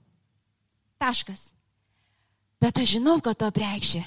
[0.98, 1.42] Taškas.
[2.62, 4.02] Bet aš žinau, kad tu apreikši.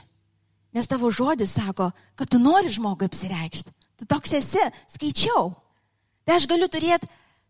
[0.71, 3.71] Nes tavo žodis sako, kad tu nori žmogui apsireikšti.
[3.99, 4.63] Tu toks esi,
[4.95, 5.51] skaičiau.
[6.23, 7.09] Tai aš galiu turėti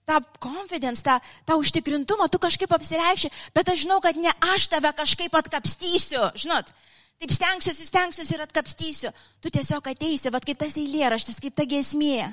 [0.10, 4.90] tą confidence, tą, tą užtikrintumą, tu kažkaip apsireikši, bet aš žinau, kad ne aš tave
[4.98, 6.74] kažkaip atkapstysiu, žinot.
[7.22, 9.12] Taip stengsiuosi, stengsiuosi ir atkapstysiu.
[9.42, 12.32] Tu tiesiog ateisi, vad kaip tas eilėraštis, kaip ta gesmė.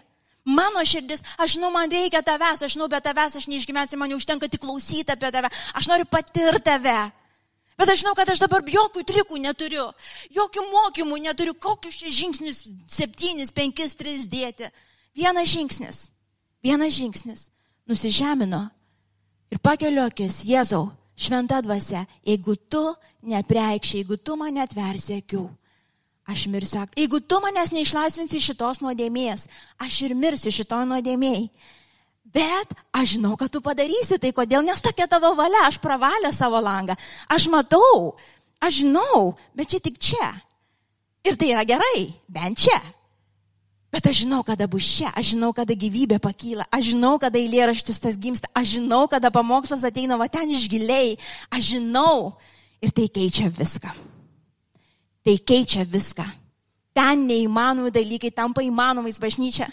[0.49, 4.49] Mano širdis, aš žinau, man reikia tavęs, aš žinau, be tavęs aš neišgyvensiu, man užtenka
[4.49, 6.97] tik klausyti apie tave, aš noriu patirti tave.
[7.79, 9.85] Bet aš žinau, kad aš dabar jokių trikų neturiu,
[10.35, 14.71] jokių mokymų neturiu, kokius čia žingsnius, septynis, penkis, tris dėti.
[15.15, 16.01] Vienas žingsnis,
[16.65, 17.51] vienas žingsnis.
[17.89, 18.65] Nusižemino
[19.53, 22.83] ir pakeliu akis, Jėzau, šventa dvasia, jeigu tu
[23.27, 25.45] nepreikščiai, jeigu tu mane atversi akių,
[26.31, 26.85] aš mirsiu.
[26.97, 29.49] Jeigu tu manęs neišlaisvinsi šitos nuodėmės,
[29.83, 31.49] aš ir mirsiu šito nuodėmėjai.
[32.29, 36.61] Bet aš žinau, kad tu padarysi tai, kodėl, nes tokia tavo valia, aš pravalę savo
[36.61, 36.93] langą.
[37.33, 38.13] Aš matau,
[38.61, 40.29] aš žinau, bet čia tik čia.
[41.25, 42.77] Ir tai yra gerai, bent čia.
[43.89, 48.03] Bet aš žinau, kada bus čia, aš žinau, kada gyvybė pakyla, aš žinau, kada eilėraštis
[48.05, 51.17] tas gimsta, aš žinau, kada pamokslas ateina va ten iš giliai,
[51.49, 52.37] aš žinau.
[52.85, 53.91] Ir tai keičia viską.
[55.25, 56.27] Tai keičia viską.
[56.95, 59.67] Ten neįmanomi dalykai tampa įmanomais bažnyčia.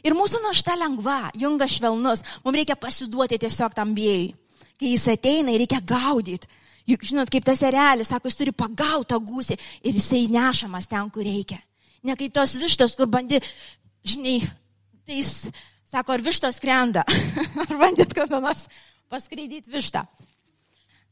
[0.00, 4.32] Ir mūsų našta lengva, jungas švelnus, mums reikia pasiduoti tiesiog tam vėjui.
[4.80, 6.48] Kai jis ateina, reikia gaudyti.
[6.88, 11.22] Juk žinot, kaip tas erelis, sako, jis turi pagautą gūsį ir jisai nešamas ten, kur
[11.22, 11.60] reikia.
[12.06, 13.42] Ne kaip tos vištos, kur bandė,
[14.08, 14.38] žinai,
[15.04, 15.50] tai jis
[15.90, 17.04] sako, ar vištos krenda,
[17.66, 18.66] ar bandėt kada nors
[19.10, 20.06] paskraidyti vištą.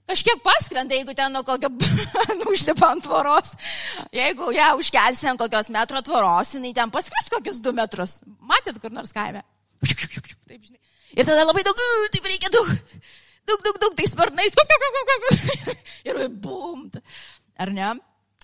[0.09, 1.69] Kažkiek paskrenda, jeigu ten nuo kokio
[2.53, 3.51] užlipa ant tvoros.
[4.15, 8.23] Jeigu ją užkelsi ant kokios metro tvoros, jinai ten paskris kokius du metrus.
[8.41, 9.45] Matėt kur nors kaime?
[9.85, 10.81] Taip, žinai.
[11.13, 12.73] Ir tada labai daug, taip reikia daug,
[13.51, 14.57] daug, daug, daug, tai sparnais.
[16.09, 16.89] Ir bum.
[17.61, 17.93] Ar ne?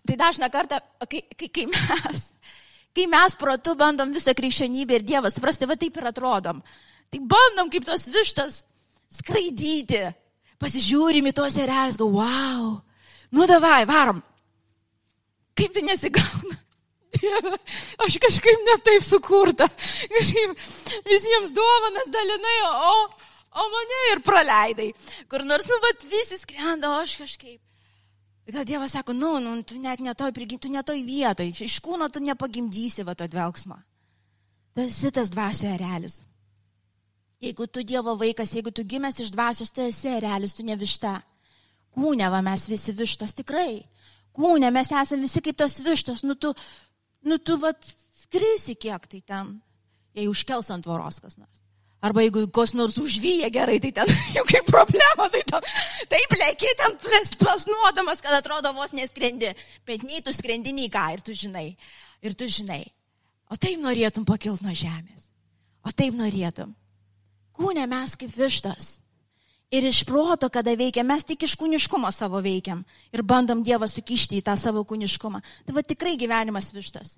[0.04, 2.26] Tai dažna kartą, kai, kai, kai mes,
[2.94, 6.62] kai mes protu bandom visą krikščionybę ir Dievą suprasti, va taip ir atrodom.
[7.10, 8.62] Tai bandom kaip tos vištas
[9.12, 10.04] skraidyti
[10.62, 12.78] pasižiūrim į tuos erelius, go, wow,
[13.34, 14.22] nu davai, varom.
[15.58, 16.56] Kaip tai nesigauna?
[17.14, 17.58] Dieve,
[18.02, 19.68] aš kažkaip netaip sukurta.
[20.14, 20.56] Kažkaip
[21.06, 22.96] visiems dovanas dalinai, o,
[23.60, 24.88] o mane ir praleidai.
[25.30, 27.60] Kur nors, nu, vat visi skrenda, o aš kažkaip.
[28.46, 33.04] Gal Dievas sako, nu, nu, tu net netoj, tu netoj vietoj, iš kūno tu nepagimdysi
[33.04, 33.78] va to dvelgsmą.
[34.74, 36.20] Tas sitas dvasio erelis.
[37.40, 41.22] Jeigu tu Dievo vaikas, jeigu tu gimęs iš dvasios, tu esi realis, tu ne višta.
[41.94, 43.82] Kūne va mes visi vištos, tikrai.
[44.34, 46.52] Kūne mes esame visi kaip tos vištos, nu tu,
[47.24, 49.52] nu tu va skrisi kiek tai ten,
[50.12, 51.63] jei užkels ant tvoros kas nors.
[52.04, 54.10] Arba jeigu kas nors užvyja gerai, tai ten
[54.50, 55.68] kaip problema, tai ten,
[56.12, 56.98] taip lėki ten
[57.40, 59.54] plasnuodamas, kad atrodo vos neskrendi,
[59.88, 61.70] bet nei tu skrendi, nei ką, ir tu žinai,
[62.24, 62.82] ir tu žinai.
[63.48, 65.30] O taip norėtum pakilti nuo žemės.
[65.84, 66.74] O taip norėtum.
[67.54, 68.98] Kūne mes kaip vištas.
[69.74, 72.82] Ir iš proto, kada veikiam, mes tik iš kūniškumo savo veikiam.
[73.14, 75.40] Ir bandom Dievą sukišti į tą savo kūniškumą.
[75.66, 77.16] Tai va tikrai gyvenimas vištas.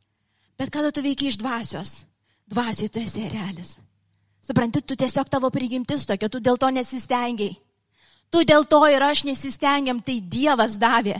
[0.57, 1.96] Bet kada tu veikia iš dvasios,
[2.49, 3.77] dvasioj tu esi realis.
[4.46, 7.56] Supranti, tu tiesiog tavo prigimtis tokia, tu dėl to nesistengiai.
[8.30, 11.16] Tu dėl to ir aš nesistengiam, tai Dievas davė.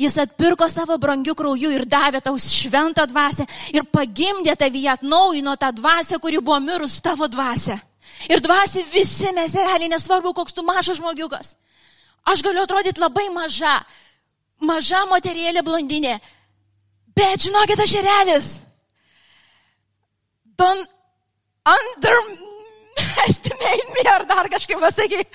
[0.00, 3.44] Jis atpirko savo brangių krauju ir davė tau šventą dvasę
[3.76, 7.76] ir pagimdė tavyje, atnaujino tą dvasę, kuri buvo mirus tavo dvasę.
[8.28, 11.54] Ir dvasių visi mes realiai, nesvarbu, koks tu mažas žmogiukas.
[12.28, 13.78] Aš galiu atrodyti labai maža,
[14.60, 16.18] maža moterėlė blondinė,
[17.16, 18.50] bet žinokit, aš realis.
[20.56, 20.88] Don't
[21.66, 25.28] underestimate me ar dar kažkaip pasakyk.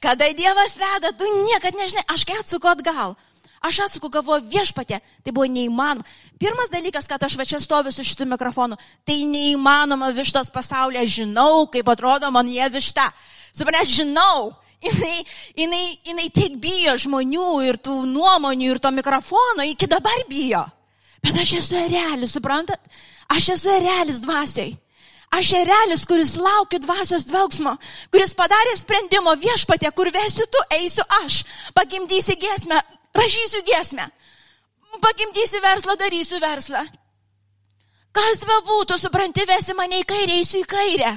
[0.00, 3.16] Kada Dievas veda, tu niekad nežinai, aš kai atsuku atgal.
[3.62, 6.02] Aš atsuku galvoju viešpatė, tai buvo neįmanoma.
[6.42, 8.74] Pirmas dalykas, kad aš va čia stoviu su šitu mikrofonu,
[9.06, 13.06] tai neįmanoma vištos pasaulyje, žinau, kaip atrodo man jie višta.
[13.54, 14.50] Suprantate, žinau,
[14.82, 15.22] jinai,
[15.54, 20.66] jinai, jinai tiek bijo žmonių ir tų nuomonių ir to mikrofono, iki dabar bijo.
[21.22, 22.82] Bet aš esu erelis, suprantat?
[23.30, 24.74] Aš esu erelis dvasiai.
[25.32, 27.72] Aš erelis, kuris laukia dvasios dvelgsmo,
[28.12, 31.38] kuris padarė sprendimo viešpatė, kur vesi tu, eisiu aš,
[31.72, 32.80] pagimdysi giesmę,
[33.16, 34.08] rašysiu giesmę,
[35.00, 36.82] pagimdysi verslą, darysiu verslą.
[38.12, 41.12] Kas be būtų, supranti, vesi mane į kairę, eisiu į kairę.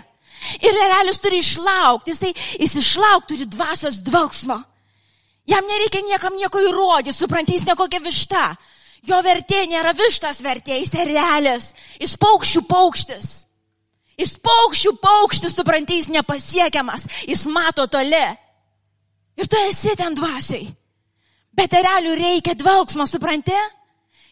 [0.64, 4.62] Ir erelis turi išlaukti, jisai, jis išlaukti turi dvasios dvelgsmo.
[5.46, 8.46] Jam nereikia niekam nieko įrodyti, supranti, jis nekokia višta.
[9.06, 11.68] Jo vertė nėra vištas vertė, jis erelis,
[12.00, 13.45] jis paukščių paukštis.
[14.16, 18.26] Jis paukščių paukštis, supranti, jis nepasiekiamas, jis mato toli.
[19.36, 20.70] Ir tu esi ten dvasiai.
[21.56, 23.56] Bet erelių reikia dvelgsmo, supranti?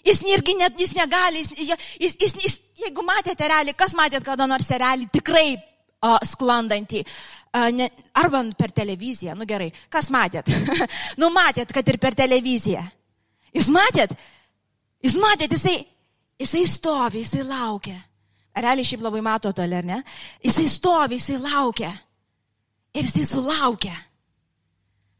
[0.03, 1.51] Jis irgi net, jis negali, jis,
[1.99, 7.69] jis, jis, jis, jeigu matėte erelį, kas matėt kada nors erelį, tikrai uh, sklandantį, uh,
[7.71, 7.87] ne,
[8.19, 10.51] arba per televiziją, nu gerai, kas matėt?
[11.21, 12.83] nu matėt, kad ir per televiziją.
[13.55, 14.15] Jūs matėt?
[15.03, 15.77] Jūs matėt, jisai,
[16.39, 17.95] jisai stovi, jisai laukia.
[18.53, 19.99] Realiai šiaip labai mato toli, ar ne?
[20.43, 21.89] Jisai stovi, jisai laukia.
[22.93, 23.95] Ir jisai sulaukia.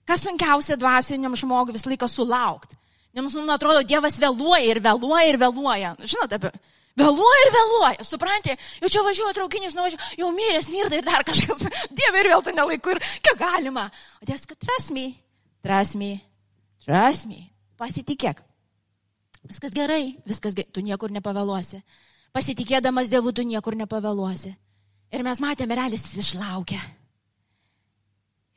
[0.06, 2.78] Kas sunkiausia dvasiniam žmogui visą laiką sulaukti.
[3.14, 5.96] Nes mums atrodo, Dievas vėluoja ir vėluoja ir vėluoja.
[6.02, 6.54] Žinote, apie...
[6.94, 11.64] Vėluoja ir vėluoja, supranti, jau čia važiuoja traukinis, nuvažiuoja, jau miręs, mirta ir dar kažkas,
[11.98, 13.88] Dieve ir vėl tai nelaiku ir kiek galima.
[14.22, 14.62] O Dievas, kad
[15.98, 16.12] me,
[16.86, 17.40] trust me,
[17.82, 18.44] pasitikėk.
[19.50, 21.82] Viskas gerai, viskas gerai, tu niekur nepavėluosi.
[22.34, 24.56] Pasitikėdamas Dievu, tu niekur nepavėluosi.
[25.14, 26.80] Ir mes matėme, realis jis išlaukė.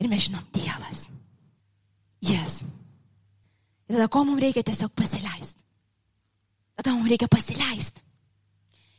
[0.01, 1.07] Ir mes žinom, Dievas.
[2.25, 2.63] Yes.
[3.87, 5.61] Ir tada ko mums reikia tiesiog pasileisti.
[6.77, 8.01] Tada mums reikia pasileisti.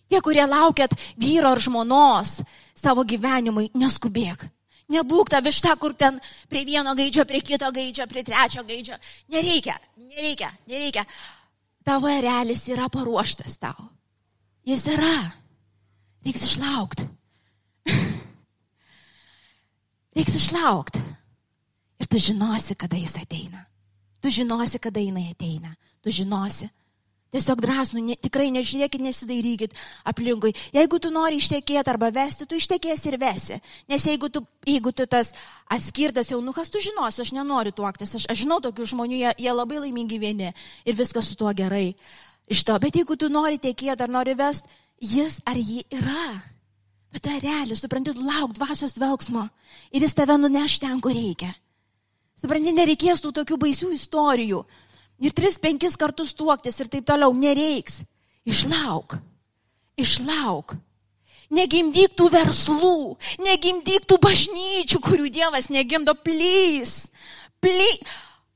[0.09, 2.39] Tie, kurie laukiat vyro ar žmonos
[2.79, 4.47] savo gyvenimui, neskubėk.
[4.89, 6.17] Nebūk ta višta, kur ten
[6.49, 8.97] prie vieno gaidžio, prie kito gaidžio, prie trečio gaidžio.
[9.35, 11.05] Nereikia, nereikia, nereikia.
[11.85, 13.91] Tavo erelis yra paruoštas tau.
[14.69, 15.31] Jis yra.
[16.27, 17.07] Reiks išlaukti.
[20.17, 21.01] Reiks išlaukti.
[21.99, 23.65] Ir tu žinosi, kada jis ateina.
[24.21, 25.73] Tu žinosi, kada jinai ateina.
[26.05, 26.69] Tu žinosi.
[27.33, 29.75] Tiesiog drąsnu, ne, tikrai nežiūrėkit, nesidairykit
[30.09, 30.55] aplinkui.
[30.73, 33.59] Jeigu tu nori ištekėti arba vesti, tu ištekėsi ir vesi.
[33.89, 35.35] Nes jeigu tu, jeigu tu tas
[35.69, 38.17] atskirtas jaunukas, tu žinosi, aš nenoriu tuoktis.
[38.17, 40.55] Aš, aš žinau tokių žmonių, jie, jie labai laimingi vieni
[40.89, 41.93] ir viskas su tuo gerai.
[42.49, 44.69] Iš to, bet jeigu tu nori tekėti ar nori vesti,
[45.01, 46.41] jis ar ji yra.
[47.13, 49.47] Bet tu realiai, supranti, lauk dvasios velgsmo
[49.93, 51.53] ir jis tave nuneš ten, kur reikia.
[52.39, 54.63] Supranti, nereikės tų tokių baisių istorijų.
[55.25, 57.33] Ir tris, penkis kartus tuoktis ir taip toliau.
[57.35, 58.03] Nereiks.
[58.47, 59.17] Išlauk.
[59.99, 60.77] Išlauk.
[61.51, 67.09] Negimdyk tų verslų, negimdyk tų bažnyčių, kurių Dievas negimdo, plys.
[67.65, 67.89] Ply.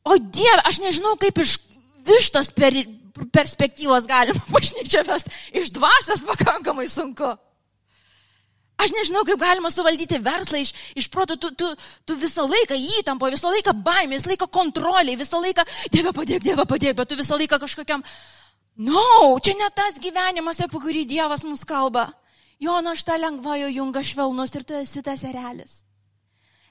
[0.04, 1.56] O Dieve, aš nežinau, kaip iš
[2.04, 2.76] vištos per,
[3.32, 5.32] perspektyvos galima bažnyčią vesti.
[5.60, 7.32] Iš dvasios pakankamai sunku.
[8.82, 11.68] Aš nežinau, kaip galima suvaldyti verslą iš, iš proto, tu, tu,
[12.08, 16.64] tu visą laiką įtampo, visą laiką baimė, visą laiką kontrolė, visą laiką, Dieve padėk, Dieve
[16.66, 18.02] padėk, bet tu visą laiką kažkokiam,
[18.88, 19.04] no,
[19.44, 22.08] čia ne tas gyvenimas, apie kurį Dievas mums kalba.
[22.62, 25.82] Jo našta lengva, jo junga švelnus ir tu esi tas erelis.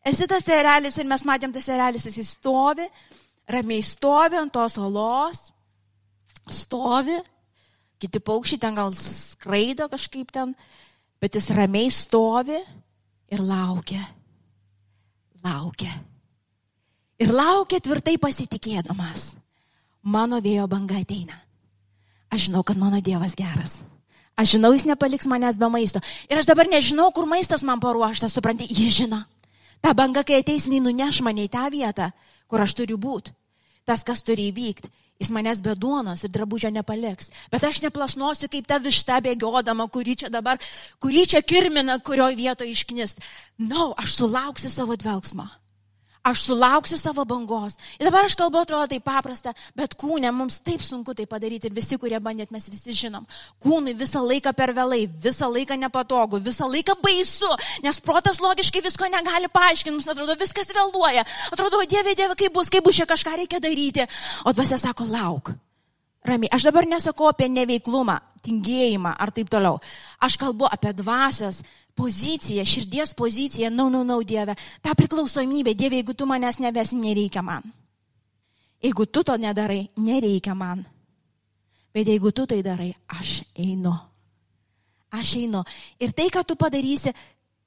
[0.07, 2.87] Esi tas erelis ir mes matėm tas erelis, jis stovi,
[3.51, 5.50] ramiai stovi ant tos olos,
[6.49, 7.19] stovi,
[8.01, 10.55] kiti paukščiai ten gal skraido kažkaip ten
[11.21, 12.57] bet jis ramiai stovi
[13.31, 14.01] ir laukia.
[15.45, 15.93] Laukia.
[17.21, 19.35] Ir laukia tvirtai pasitikėdamas.
[20.01, 21.37] Mano vėjo banga ateina.
[22.33, 23.81] Aš žinau, kad mano Dievas geras.
[24.39, 26.01] Aš žinau, jis nepaliks manęs be maisto.
[26.31, 29.19] Ir aš dabar nežinau, kur maistas man paruoštas, supranti, jis žino.
[29.81, 32.09] Ta banga, kai ateis, jinai nuneš mane į tą vietą,
[32.49, 33.33] kur aš turiu būti.
[33.85, 34.91] Tas, kas turi įvykti.
[35.21, 37.29] Jis manęs be duonos ir drabužio nepaliks.
[37.53, 40.57] Bet aš neplasnosiu kaip ta višta bėgiodama, kuri čia dabar,
[40.99, 43.21] kuri čia kirmina, kurioje vietoje išknist.
[43.59, 45.45] Na, no, aš sulauksiu savo dvelgsmo.
[46.21, 47.79] Aš sulauksiu savo bangos.
[47.97, 51.73] Ir dabar aš kalbu, atrodo tai paprasta, bet kūne mums taip sunku tai padaryti ir
[51.73, 53.25] visi, kurie bandėt, mes visi žinom.
[53.63, 57.49] Kūnui visą laiką per vėlai, visą laiką nepatogu, visą laiką baisu,
[57.81, 61.25] nes protas logiškai visko negali paaiškinti, mums atrodo viskas vėluoja.
[61.57, 64.05] Atrodo, Dieve, Dieve, kaip bus, kaip bus čia kažką reikia daryti.
[64.45, 65.55] O dvasia sako, lauk.
[66.21, 66.51] Ramiai.
[66.53, 69.79] Aš dabar nesakau apie neveiklumą, tingėjimą ar taip toliau.
[70.21, 71.63] Aš kalbu apie dvasios
[71.97, 77.41] poziciją, širdies poziciją, nau, nau, nau, Dieve, tą priklausomybę, Dieve, jeigu tu manęs nevesi, nereikia
[77.41, 77.65] man.
[78.81, 80.85] Jeigu tu to nedarai, nereikia man.
[81.93, 83.93] Bet jeigu tu tai darai, aš einu.
[85.11, 85.63] Aš einu.
[85.99, 87.11] Ir tai, ką tu padarysi,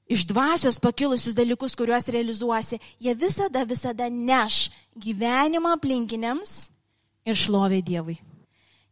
[0.09, 6.55] iš dvasios pakilusius dalykus, kuriuos realizuosi, jie visada, visada neš gyvenimą aplinkiniams
[7.27, 8.17] ir šlovė Dievui.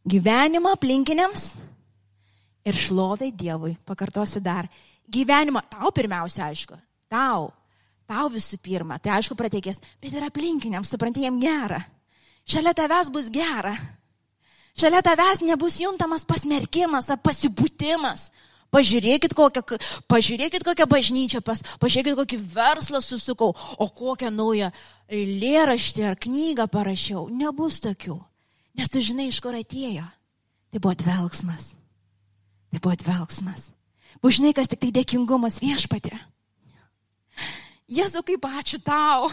[0.03, 1.53] Gyvenimą aplinkiniams
[2.67, 3.77] ir šlovė Dievui.
[3.87, 4.69] Pakartosi dar
[5.13, 6.77] gyvenimą, tau pirmiausia, aišku,
[7.11, 7.51] tau,
[8.09, 11.81] tau visų pirma, tai aišku prateikės, bet ir aplinkiniams, supranti, jiem gera.
[12.49, 13.75] Šalia tavęs bus gera.
[14.79, 18.31] Šalia tavęs nebus juntamas pasmerkimas ar pasibūtimas.
[18.73, 19.77] Pažiūrėkit kokią,
[20.09, 24.71] pažiūrėkit kokią bažnyčią, pas, pažiūrėkit kokį verslą susukau, o kokią naują
[25.13, 27.27] eilėraštį ar knygą parašiau.
[27.29, 28.17] Nebus tokių.
[28.79, 30.05] Nes tu žinai, iš kur atėjo.
[30.73, 31.73] Tai buvo dvelgsmas.
[32.73, 33.71] Tai buvo dvelgsmas.
[34.21, 36.15] Bus žinai, kas tik tai dėkingumas viešpatė.
[37.93, 39.29] Jėzu, kaip ačiū tau,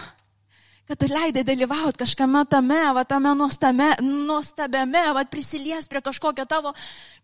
[0.87, 6.73] kad tu leidai dalyvauti kažkame tame, va tame nuostame, nuostabiame, va prisilies prie kažkokio tavo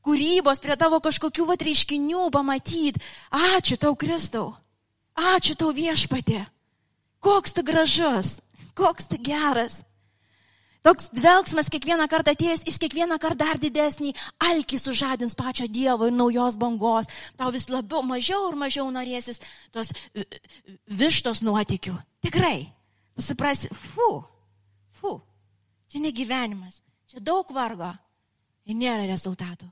[0.06, 3.02] kūrybos, prie tavo kažkokių va reiškinių pamatyti.
[3.56, 4.54] Ačiū tau, Kristau.
[5.16, 6.46] Ačiū tau viešpatė.
[7.20, 8.40] Koks tu gražus,
[8.78, 9.82] koks tu geras.
[10.86, 14.12] Toks dvelgsmas kiekvieną kartą atėjęs, jis kiekvieną kartą dar didesnį
[14.46, 17.10] alkį sužadins pačio Dievo ir naujos bangos.
[17.40, 19.42] Tau vis labiau, mažiau ir mažiau norėsis
[19.74, 19.90] tos
[20.86, 21.96] vištos nuotikių.
[22.22, 22.68] Tikrai.
[23.18, 24.10] Tu suprasi, fu,
[25.00, 25.16] fu,
[25.90, 27.90] čia ne gyvenimas, čia daug vargo
[28.70, 29.72] ir nėra rezultatų.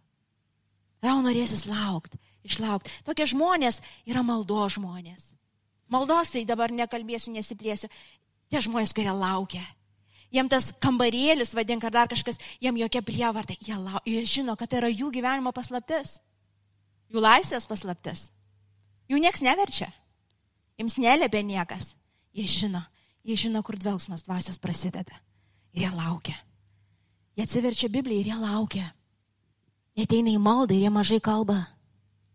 [1.04, 2.90] Tau norėsis laukti, išlaukti.
[3.06, 5.30] Tokie žmonės yra maldo žmonės.
[5.94, 7.92] Maldos tai dabar nekalbėsiu, nesiplėsiu.
[8.50, 9.62] Tie žmonės, kurie laukia
[10.34, 13.56] jiem tas kambarėlis, vadink, ar dar kažkas, jiem jokia prievarta.
[13.62, 16.18] Jie, lau, jie žino, kad tai yra jų gyvenimo paslaptis.
[17.14, 18.32] Jų laisvės paslaptis.
[19.12, 19.92] Jų nieks neverčia.
[20.80, 21.94] Jiems neliepia niekas.
[22.34, 22.82] Jie žino,
[23.22, 25.14] jie žino, kur dvelgsmas dvasios prasideda.
[25.74, 26.36] Ir jie laukia.
[27.38, 28.88] Jie atsiverčia Bibliją ir jie laukia.
[29.94, 31.60] Jie ateina į maldą ir jie mažai kalba.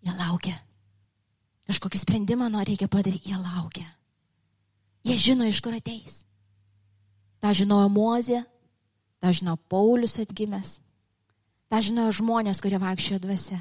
[0.07, 0.55] Jie laukia.
[1.69, 3.85] Kažkokį sprendimą nori reikia padaryti, jie laukia.
[5.05, 6.23] Jie žino, iš kur ateis.
[7.39, 8.43] Ta žinojo Mozė,
[9.23, 10.79] ta žinojo Paulius atgimęs,
[11.71, 13.59] ta žinojo žmonės, kurie vaikščiojo dvasia.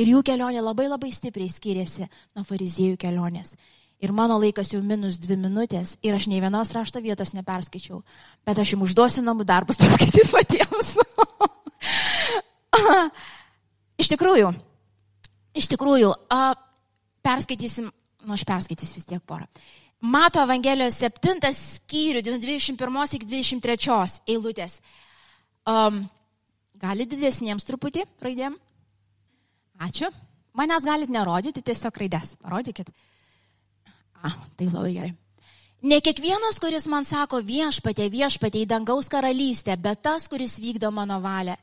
[0.00, 3.54] Ir jų kelionė labai labai stipriai skiriasi nuo fariziejų kelionės.
[4.00, 8.00] Ir mano laikas jau minus dvi minutės ir aš nei vienos rašto vietos neperskaičiau,
[8.48, 10.94] bet aš jums užduosiu namų darbus paskaityti patiems.
[14.00, 14.54] iš tikrųjų,
[15.60, 16.54] iš tikrųjų, a,
[17.26, 17.90] perskaitysim,
[18.26, 19.46] nu aš perskaitysiu vis tiek porą.
[20.00, 24.80] Mato Evangelijos 7 skyrių, 21 iki 23 eilutės.
[25.68, 26.06] Um,
[26.80, 28.56] gali didesniems truputį raidėm?
[29.80, 30.08] Ačiū.
[30.56, 32.34] Manęs galit nerodyti, tiesiog raidės.
[32.40, 32.88] Parodykit.
[34.24, 35.12] A, tai labai gerai.
[35.80, 41.20] Ne kiekvienas, kuris man sako viešpatė, viešpatė į dangaus karalystę, bet tas, kuris vykdo mano
[41.24, 41.54] valią.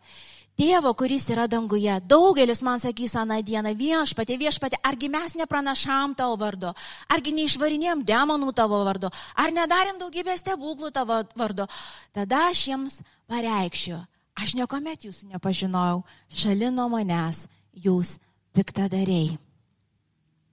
[0.57, 6.33] Tėvo, kuris yra danguje, daugelis man sakys aną dieną, viešpatė, viešpatė, argi mes nepranašam tavo
[6.41, 6.71] vardu,
[7.13, 11.67] argi neišvarinėm demonų tavo vardu, ar nedarėm daugybę stebuklų tavo vardu.
[12.09, 12.97] Tada aš jiems
[13.29, 14.01] pareikščiau,
[14.33, 16.01] aš niekuomet jūsų nepažinojau,
[16.33, 17.45] šalino manęs
[17.77, 18.17] jūs
[18.57, 19.37] piktadariai.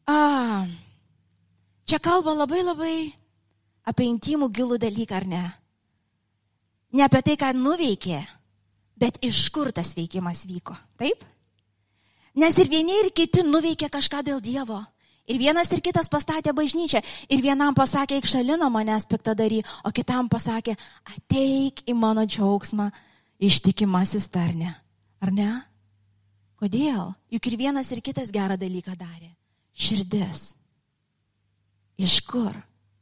[0.04, 0.68] A,
[1.88, 2.94] čia kalba labai labai
[3.88, 5.44] apie intimų gilų dalyką, ar ne?
[6.92, 8.20] Ne apie tai, ką nuveikė
[8.98, 10.76] Bet iš kur tas veikimas vyko?
[11.00, 11.24] Taip?
[12.34, 14.80] Nes ir vieni, ir kiti nuveikė kažką dėl Dievo.
[15.30, 17.00] Ir vienas ir kitas pastatė bažnyčią.
[17.32, 20.74] Ir vienam pasakė, eik šalino manęs piktadary, o kitam pasakė,
[21.14, 22.90] ateik į mano džiaugsmą
[23.40, 24.74] ištikimasis tarne.
[25.24, 25.52] Ar ne?
[26.60, 27.14] Kodėl?
[27.32, 29.32] Juk ir vienas ir kitas gerą dalyką darė.
[29.72, 30.52] Širdis.
[31.96, 32.52] Iš kur?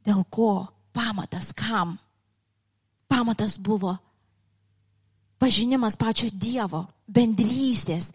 [0.05, 0.69] Dėl ko?
[0.93, 1.97] Pamatas kam?
[3.09, 3.97] Pamatas buvo
[5.43, 8.13] pažinimas pačio Dievo, bendrystės,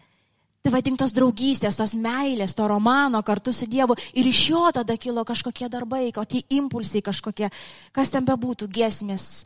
[0.65, 3.95] tai vadintos draugystės, tos meilės, to romano kartu su Dievu.
[4.17, 7.51] Ir iš jo tada kilo kažkokie darbai, o tie impulsai kažkokie,
[7.93, 9.45] kas ten bebūtų, giesmės,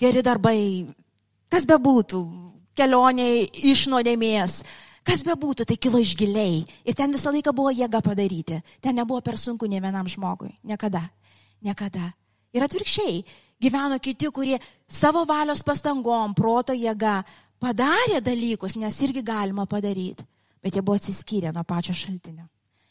[0.00, 0.58] geri darbai,
[1.52, 2.24] kas bebūtų,
[2.76, 4.60] kelioniai iš nuodėmės.
[5.06, 6.64] Kas bebūtų, tai kilo iš giliai.
[6.82, 8.56] Ir ten visą laiką buvo jėga padaryti.
[8.82, 10.50] Ten nebuvo per sunku ne vienam žmogui.
[10.66, 11.04] Niekada.
[11.62, 12.08] Niekada.
[12.50, 13.20] Ir atvirkščiai,
[13.62, 17.22] gyveno kiti, kurie savo valios pastangom, proto jėga
[17.62, 20.24] padarė dalykus, nes irgi galima padaryti,
[20.62, 22.46] bet jie buvo atsiskyrę nuo pačio šaltinio.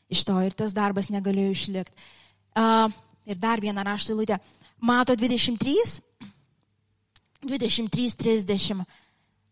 [0.10, 2.10] Iš to ir tas darbas negalėjo išlikti.
[2.56, 2.92] Uh,
[3.26, 4.38] ir dar vieną raštą įlūtę.
[4.86, 6.02] Mato 23,
[7.42, 8.86] 23, 30.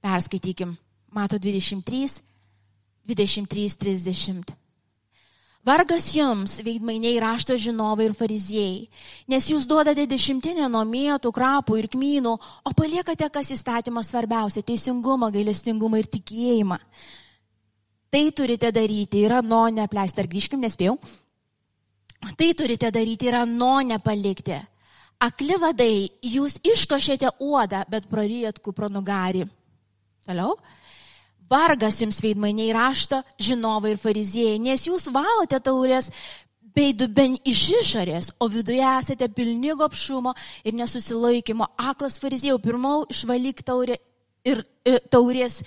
[0.03, 0.75] Perskaitykim.
[1.13, 2.21] Mato 23,
[3.05, 4.53] 23, 30.
[5.63, 8.81] Vargas jums, veidmainiai rašto žinovai ir fariziejai,
[9.31, 12.33] nes jūs duodate dešimtinę nuo mėtų, krapų ir kmynų,
[12.67, 16.79] o paliekate, kas įstatymas svarbiausia- teisingumą, gailestingumą ir tikėjimą.
[18.11, 20.99] Tai turite daryti ir ano nepleisti, ar grįžkim, nespėjau.
[22.37, 24.59] Tai turite daryti ir ano nepalikti.
[25.19, 29.47] Akli vadai, jūs iškošėte uodą, bet praryjat kupro nugarį.
[30.27, 30.57] Toliau.
[31.53, 36.09] Vargas jums veidmainiai rašto, žinovai ir fariziejai, nes jūs valote taurės
[36.73, 40.33] bei duben iš išorės, o viduje esate pilni gopšumo
[40.65, 41.67] ir nesusilaikymo.
[41.77, 43.99] Aklas fariziejų, pirmiau išvalyk taurė
[44.45, 45.61] ir, ir taurės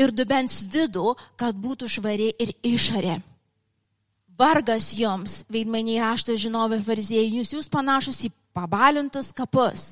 [0.00, 3.20] ir dubens vidų, kad būtų švari ir išorė.
[4.40, 9.90] Vargas joms, veidmainiai rašto žinovai ir fariziejai, jūs, jūs panašus į pabalintus kapus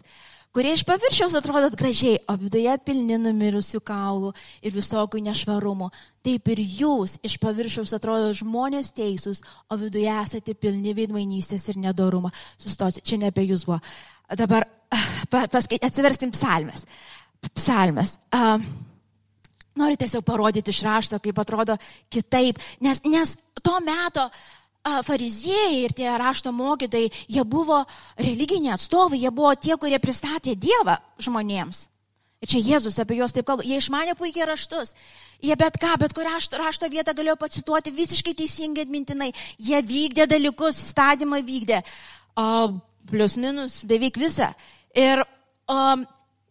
[0.54, 4.32] kurie iš paviršiaus atrodot gražiai, o viduje pilni numirusių kaulų
[4.64, 5.90] ir visokių nešvarumų.
[6.26, 12.32] Taip ir jūs iš paviršiaus atrodo žmonės teisūs, o viduje esate pilni veidmainystės ir nedorumo.
[12.58, 13.80] Sustosiu, čia ne apie jūs buvo.
[14.36, 14.66] Dabar
[15.30, 16.86] paskait, atsiverskim psalmes.
[17.54, 18.18] Psalmes.
[18.34, 18.58] Uh,
[19.78, 21.76] Noriu tiesiog parodyti iš rašto, kaip atrodo
[22.10, 24.40] kitaip, nes, nes to meto uh,
[25.06, 27.82] fariziejai ir tie rašto mokytojai, jie buvo
[28.18, 31.86] religiniai atstovai, jie buvo tie, kurie pristatė Dievą žmonėms.
[32.38, 33.64] Ir čia Jėzus apie juos taip kalba.
[33.66, 34.92] Jie išmanė puikiai raštus.
[35.42, 39.32] Jie bet ką, bet kurią rašto, rašto vietą galėjo pacituoti visiškai teisingai atmintinai.
[39.58, 41.80] Jie vykdė dalykus, stadimą vykdė.
[42.38, 42.46] O,
[43.10, 44.52] plius minus beveik visą.
[44.94, 45.24] Ir,
[45.66, 45.80] o,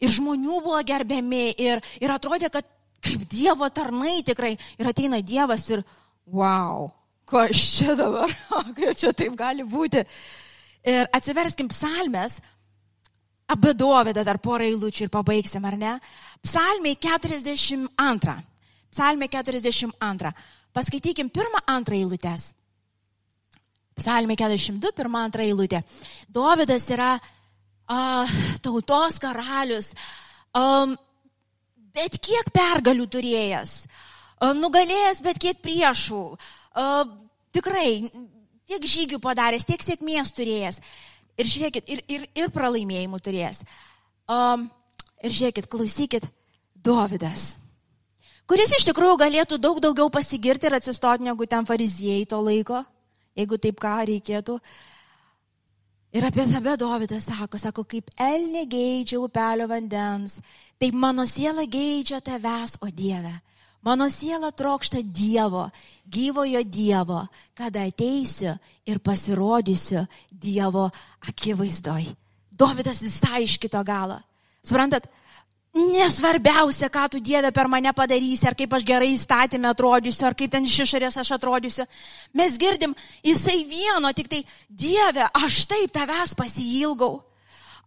[0.03, 1.45] ir žmonių buvo gerbiami.
[1.55, 2.67] Ir, ir atrodė, kad
[3.07, 4.57] kaip Dievo tarnai tikrai.
[4.75, 5.87] Ir ateina Dievas ir
[6.27, 6.91] wow
[7.27, 8.31] kas čia dabar,
[8.77, 10.03] kaip čia taip gali būti.
[10.87, 12.37] Ir atsiverskim psalmes,
[13.51, 15.95] apie dovydą dar porą eilučių ir pabaigsim, ar ne?
[16.43, 18.37] Psalmiai 42.
[18.93, 20.31] Psalmė 42.
[20.75, 22.51] Paskaitykim pirmą, antrą eilutės.
[23.97, 25.81] Psalmė 42, pirmą, antrą eilutę.
[26.29, 29.91] Dovydas yra uh, tautos karalius,
[30.55, 30.93] um,
[31.97, 37.03] bet kiek pergalių turėjęs, uh, nugalėjęs bet kiek priešų, uh, uh,
[37.55, 37.89] tikrai
[38.67, 40.81] tiek žygių padaręs, tiek sėkmės turėjęs.
[41.37, 43.61] Ir žiūrėkit, ir, ir, ir pralaimėjimų turėjęs.
[44.31, 44.67] Um,
[45.23, 46.27] ir žiūrėkit, klausykit,
[46.87, 47.57] Dovydas,
[48.47, 52.83] kuris iš tikrųjų galėtų daug daugiau pasigirti ir atsistoti negu ten fariziejai to laiko,
[53.35, 54.55] jeigu taip ką reikėtų.
[56.15, 60.37] Ir apie save Dovydas sako, sako, kaip elnė geidžia upelio vandens,
[60.79, 63.33] taip mano siela geidžia tavęs, o Dieve.
[63.87, 65.69] Mano siela trokšta Dievo,
[66.03, 67.21] gyvojo Dievo,
[67.55, 70.89] kada ateisiu ir pasirodysiu Dievo
[71.23, 72.09] akivaizdoj.
[72.51, 74.19] Dovydas visai iš kito galo.
[74.59, 75.07] Suprantat,
[75.71, 80.51] nesvarbiausia, ką tu Dieve per mane padarysi, ar kaip aš gerai įstatymę atrodysiu, ar kaip
[80.51, 81.87] ten iš išorės aš atrodysiu.
[82.35, 82.91] Mes girdim,
[83.23, 87.21] jisai vieno, tik tai Dieve, aš taip tavęs pasilgau.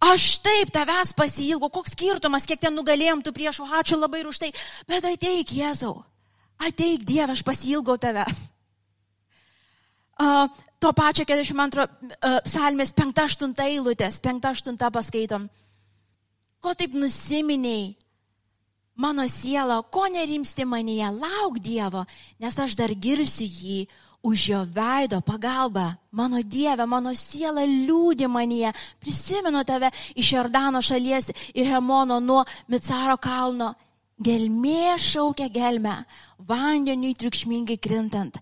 [0.01, 4.38] Aš taip tavęs pasilgau, koks skirtumas, kiek ten nugalėjom tų priešų, ačiū labai ir už
[4.40, 4.48] tai,
[4.88, 5.98] bet ateik, Jėzau,
[6.57, 8.46] ateik Dieve, aš pasilgau tavęs.
[10.20, 10.48] Uh,
[10.80, 15.48] to pačio 42 uh, psalmės 5-8 eilutės, 5-8 paskaitom.
[16.61, 17.94] Ko taip nusiminiai,
[19.01, 22.07] mano siela, ko nerimsti manyje, lauk Dievo,
[22.40, 23.84] nes aš dar girsiu jį,
[24.23, 25.97] už jo veido pagalbą.
[26.12, 28.73] Mano Dieve, mano siela liūdė manyje.
[29.01, 33.75] Prisimenu tave iš Jordano šalies ir Hemono nuo Micaro kalno.
[34.21, 36.05] Gelmė šaukia gelmę,
[36.45, 38.37] vandeniui triukšmingai krintant.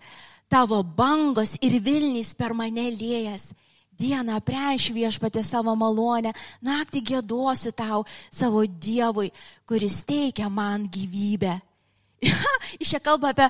[0.50, 3.52] Tavo bangos ir Vilnys per mane lėjas.
[3.98, 9.30] Dieną prieš viešpatė savo malonę, naktį gėduosiu tau, savo Dievui,
[9.66, 11.56] kuris teikia man gyvybę.
[12.82, 13.48] Iš čia kalba apie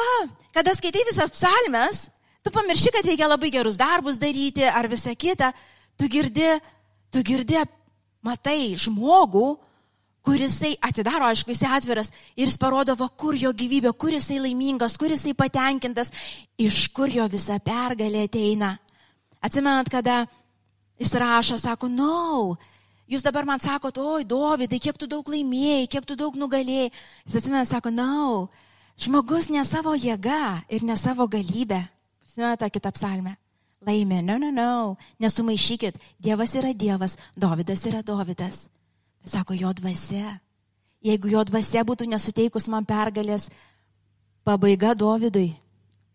[0.00, 2.06] a, kada skaitai visas psalmes,
[2.44, 5.52] tu pamirši, kad reikia labai gerus darbus daryti ar visą kitą,
[5.96, 6.48] tu girdi,
[7.10, 7.60] tu girdi,
[8.26, 9.56] matai žmogų,
[10.26, 14.96] kurisai atidaro, aišku, jisai atviras ir jis parodo, va, kur jo gyvybė, kur jisai laimingas,
[14.98, 16.10] kur jisai patenkintas,
[16.58, 18.72] iš kur jo visa pergalė ateina.
[19.46, 20.24] Atsimenat, kada
[20.98, 22.56] jis rašo, sako, no,
[23.06, 26.90] jūs dabar man sakote, oi, Dovydai, kiek tu daug laimėjai, kiek tu daug nugalėjai.
[27.28, 28.48] Jis atsimena, sako, no,
[28.96, 31.82] Žmogus ne savo jėga ir ne savo galybę.
[32.22, 33.36] Prisimenate tą kitą psalmę.
[33.86, 34.22] laimė.
[34.22, 34.96] Ne, ne, ne.
[35.20, 35.98] Nesumaišykit.
[36.18, 38.66] Dievas yra Dievas, Dovydas yra Dovydas.
[39.24, 40.40] Sako, jo dvasia.
[41.04, 43.50] Jeigu jo dvasia būtų nesuteikus man pergalės,
[44.44, 45.54] pabaiga Dovydui.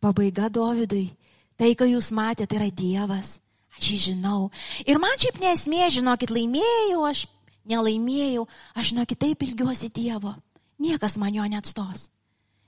[0.02, 1.12] Pabaiga Dovydui.
[1.56, 3.40] Tai, ką jūs matėte, tai yra Dievas.
[3.78, 4.50] Aš jį žinau.
[4.86, 7.28] Ir man šiaip nesmė, žinokit, laimėjau, aš
[7.70, 10.34] nelaimėjau, aš žinokit, taip ilgiuosi Dievo.
[10.82, 12.10] Niekas man jo neatstos.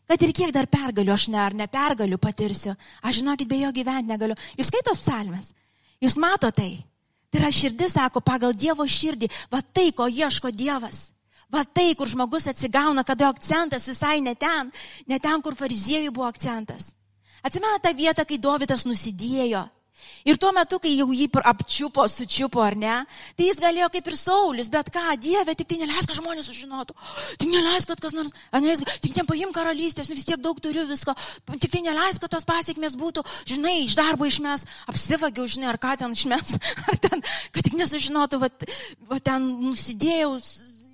[0.07, 2.75] Kad ir kiek dar pergaliu, aš ne ar nepergaliu patirsiu.
[3.01, 4.35] Aš žinokit, be jo gyventi negaliu.
[4.59, 5.53] Jūs skaitos psalmes.
[6.03, 6.73] Jūs matote tai.
[7.31, 9.29] Tai yra širdis, sako, pagal Dievo širdį.
[9.49, 11.07] Va tai, ko ieško Dievas.
[11.49, 14.69] Va tai, kur žmogus atsigauna, kada akcentas visai ne ten,
[15.07, 16.91] ne ten, kur fariziejų buvo akcentas.
[17.43, 19.63] Atsimena tą vietą, kai Dovydas nusidėjo.
[20.23, 22.95] Ir tuo metu, kai jau jį apčiupo, sučiupo ar ne,
[23.37, 26.95] tai jis galėjo kaip ir Saulis, bet ką, Dieve, tik tai neleisk, kad žmonės sužinotų.
[27.41, 31.15] Tik neleisk, kad kas nors, ne, tik nepaim karalystės, nu vis tiek daug turiu visko.
[31.51, 35.97] Tik tai neleisk, kad tos pasiekmes būtų, žinai, iš darbo išmes, apsivagiau, žinai, ar ką
[35.99, 36.55] ten išmes,
[36.89, 38.51] ar ten, kad tik nesužinotų, va,
[39.11, 40.37] va ten nusidėjau,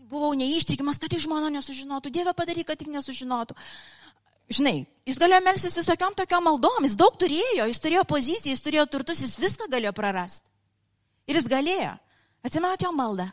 [0.09, 2.09] buvau neištikimas, kad iš mano nesužinotų.
[2.13, 3.57] Dieve padaryk, kad tik nesužinotų.
[4.49, 8.85] Žinai, jis galėjo melsis visokiam tokiam maldom, jis daug turėjo, jis turėjo poziciją, jis turėjo
[8.89, 10.49] turtus, jis viską galėjo prarasti.
[11.29, 11.93] Ir jis galėjo.
[12.45, 13.27] Atsimenat jo maldą?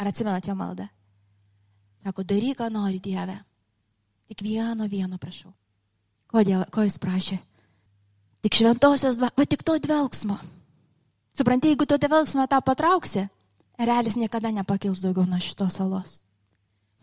[0.00, 0.86] Ar atsimenat jo maldą?
[2.04, 3.36] Sako, daryk, ką nori Dieve.
[4.28, 5.52] Tik vieno, vieno prašau.
[6.32, 7.38] Ko, dieve, ko jis prašė?
[8.44, 10.38] Tik šventosios, va, va tik to dvelgsmo.
[11.36, 13.26] Supranti, jeigu to dvelgsmo tą patrauksi,
[13.80, 16.22] erelis niekada nepakils daugiau nuo šitos salos.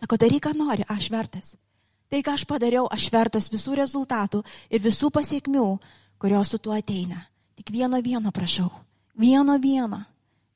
[0.02, 1.54] Sako, daryk, ką nori, aš vertas.
[2.12, 5.68] Tai, ką aš padariau, aš vertas visų rezultatų ir visų pasiekmių,
[6.20, 7.22] kurios su tuo ateina.
[7.56, 8.68] Tik vieno vieno prašau.
[9.16, 10.02] Vieno vieno.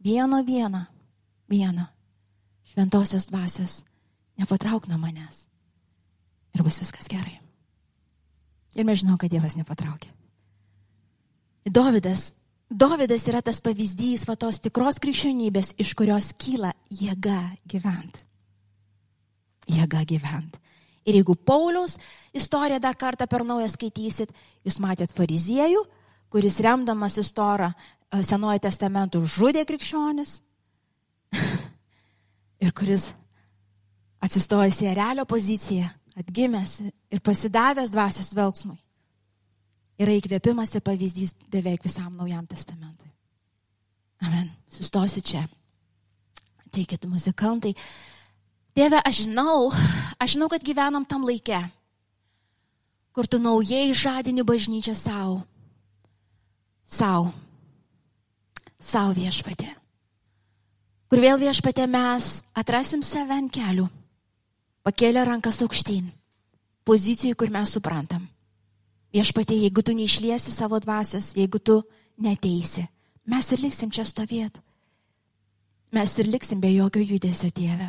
[0.03, 0.83] Vieno vieno.
[1.47, 1.87] Vieno.
[2.67, 3.83] Šventosios dvasios.
[4.35, 5.45] Nepatrauk nuo manęs.
[6.55, 7.39] Ir bus viskas gerai.
[8.75, 10.11] Ir mes žinom, kad Dievas nepatraukė.
[11.71, 12.33] Dovydas.
[12.69, 18.25] Dovydas yra tas pavyzdys va tos tikros krikščionybės, iš kurios kyla jėga gyventi.
[19.71, 20.59] Jėga gyventi.
[21.05, 21.99] Ir jeigu Pauliaus
[22.33, 24.31] istoriją dar kartą per naują skaitysit,
[24.65, 25.83] jūs matėt fariziejų,
[26.33, 30.39] kuris remdamas istorą e, Senojo testamentų žudė krikščionis
[32.65, 33.11] ir kuris
[34.25, 35.87] atsistojęs į erelio poziciją,
[36.17, 36.79] atgimęs
[37.13, 38.77] ir pasidavęs dvasios velgsmui,
[40.01, 43.11] yra įkvėpimas ir pavyzdys beveik visam Naujam testamentui.
[44.25, 44.49] Amen.
[44.71, 45.43] Sustosiu čia.
[46.73, 47.75] Teikit muzikantai.
[48.75, 49.69] Tėve, aš žinau,
[50.19, 51.61] aš žinau, kad gyvenam tam laikė,
[53.15, 55.39] kur tu naujai žadini bažnyčią savo.
[56.83, 57.31] Sau.
[58.75, 59.71] Sau viešpatė.
[61.07, 63.87] Kur vėl viešpatė mes atrasim save ant kelių.
[64.83, 66.11] Pakėlę rankas aukštyn.
[66.85, 68.27] Pozicijai, kur mes suprantam.
[69.15, 71.79] Viešpatė, jeigu tu neišliesi savo dvasios, jeigu tu
[72.19, 72.83] neteisi,
[73.31, 74.59] mes ir liksim čia stovėti.
[75.95, 77.87] Mes ir liksim be jokio judesio, tėve.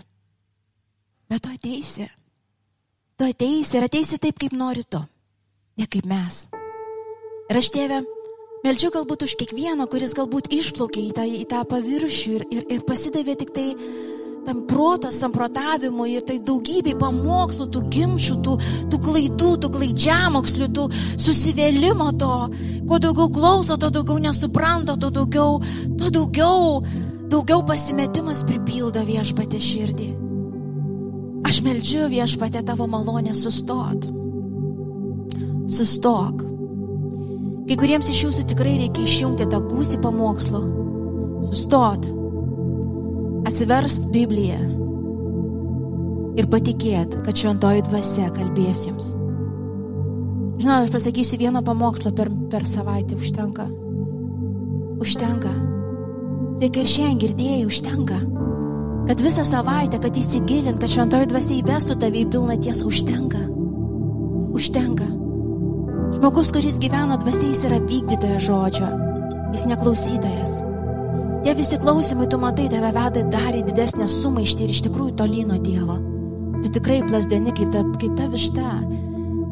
[1.31, 2.07] Bet tu ateisi.
[3.17, 5.01] Tu ateisi ir ateisi taip, kaip nori tu,
[5.81, 6.43] ne kaip mes.
[7.47, 8.03] Ir aš tėvę,
[8.67, 12.85] melčiu galbūt už kiekvieną, kuris galbūt išplaukė į tą, į tą paviršių ir, ir, ir
[12.87, 13.67] pasidavė tik tai
[14.47, 18.59] tam proto samprotavimui ir tai daugybei pamokslų, tų gimšių, tų,
[18.93, 20.85] tų klaidų, tų klaidžiamokslių, tų
[21.25, 22.37] susivėlimo to.
[22.87, 25.59] Kuo daugiau klauso, to daugiau nesupranta, to daugiau,
[25.99, 26.85] to daugiau,
[27.33, 30.26] daugiau pasimetimas pripildo viešpatė širdį.
[31.47, 34.03] Aš meldžiu viešpatę tavo malonę sustot.
[35.71, 36.41] Sustok.
[37.69, 40.63] Kai kuriems iš jūsų tikrai reikia išjungti tą gūsį pamokslo.
[41.53, 42.09] Sustot.
[43.47, 44.59] Atsiverst Bibliją.
[46.35, 49.13] Ir patikėt, kad šventoji dvasia kalbės jums.
[50.59, 53.15] Žinot, aš pasakysiu vieną pamokslą per, per savaitę.
[53.23, 53.69] Užtenka.
[54.99, 55.55] Užtenka.
[56.59, 58.19] Tai, kai šiandien girdėjai, užtenka
[59.07, 63.43] kad visą savaitę, kad įsigilint, kad šventoji dvasia įvestų tave į pilną tiesą, užtenka.
[64.57, 65.07] Užtenka.
[66.17, 68.89] Žmogus, kuris gyvena dvasia, jis yra vykdytojas žodžio,
[69.55, 70.59] jis neklausytojas.
[71.47, 75.59] Tie visi klausimai, tu matai, tave veda dar į didesnę sumaištį ir iš tikrųjų tolino
[75.63, 76.01] Dievo.
[76.65, 78.71] Tu tikrai plasdeni kaip ta, kaip ta višta,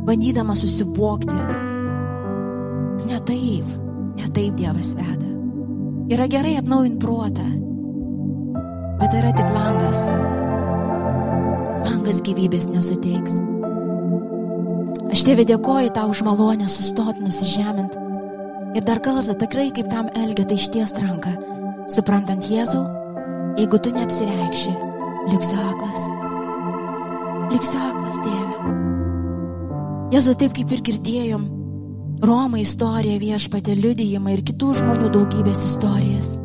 [0.08, 1.36] bandydama susivokti.
[3.06, 3.68] Ne taip,
[4.18, 5.30] ne taip Dievas veda.
[6.14, 7.46] Yra gerai atnaujinti protą,
[9.00, 10.02] bet yra tik langas.
[11.84, 13.40] Langas gyvybės nesuteiks.
[15.14, 17.98] Aš tėvė dėkoju tau už malonę sustoti, nusižemint.
[18.74, 21.34] Ir dar kartą tikrai kaip tam elgeta išties ranką,
[21.94, 22.82] suprantant Jėzau,
[23.60, 24.72] jeigu tu neapsireikši,
[25.30, 26.08] liksiu aklas.
[27.52, 28.72] Liksiu aklas, tėve.
[30.14, 31.44] Jėzau, taip kaip ir girdėjom,
[32.24, 36.36] Romų istorija viešpatė liudijimą ir kitų žmonių daugybės istorijas.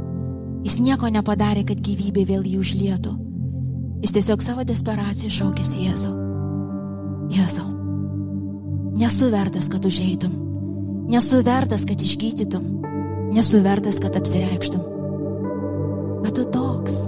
[0.66, 3.14] Jis nieko nepadarė, kad gyvybė vėl jį užlietų.
[4.04, 6.14] Jis tiesiog savo desperaciją šaukėsi Jėzau.
[7.30, 7.68] Jėzau,
[9.00, 10.36] nesu vertas, kad užeitum.
[11.10, 12.66] Nesu vertas, kad išgydytum.
[13.34, 14.84] Nesu vertas, kad apsireikštum.
[16.24, 17.04] Bet tu toks.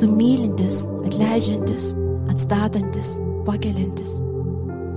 [0.00, 1.92] Tu mylintis, atleidžiantis,
[2.32, 4.18] atstatantis, pakeliantis.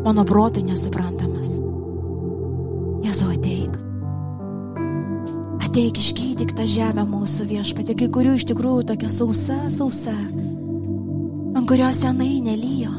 [0.04, 1.58] Mano protui nesuprantamas.
[3.04, 3.83] Jėzau ateik.
[5.74, 11.98] Ateik išgydyk tą žemę mūsų viešpatė, kai kurių iš tikrųjų tokia sausa, sausa, ant kurios
[12.04, 12.92] senai nelyjo.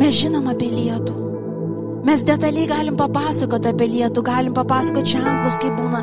[0.00, 1.14] Mes žinom apie lietų.
[2.02, 6.02] Mes detaliai galim papasakoti apie lietų, galim papasakoti ženklus, kaip būna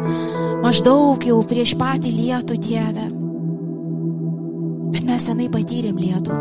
[0.64, 3.12] maždaug jau prieš patį lietų Dievę.
[4.96, 6.40] Bet mes senai patyrėm lietų.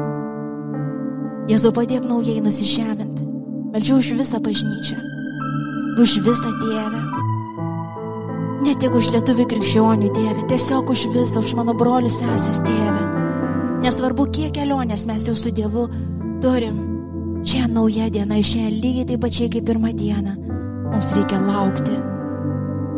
[1.51, 3.31] Jėzau padėk naujai nusižeminti.
[3.75, 5.03] Meldžiu už visą bažnyčią.
[5.99, 7.18] Už visą Dievę.
[8.59, 13.05] Ne tik už lietuvių krikščionių Dievę, tiesiog už visą, už mano brolius sesės Dievę.
[13.85, 15.87] Nesvarbu, kiek kelionės mes jau su Dievu
[16.43, 16.81] turim.
[17.47, 20.35] Šią naują dieną, šią lygiai taip pačiai kaip pirmą dieną.
[20.91, 21.95] Mums reikia laukti,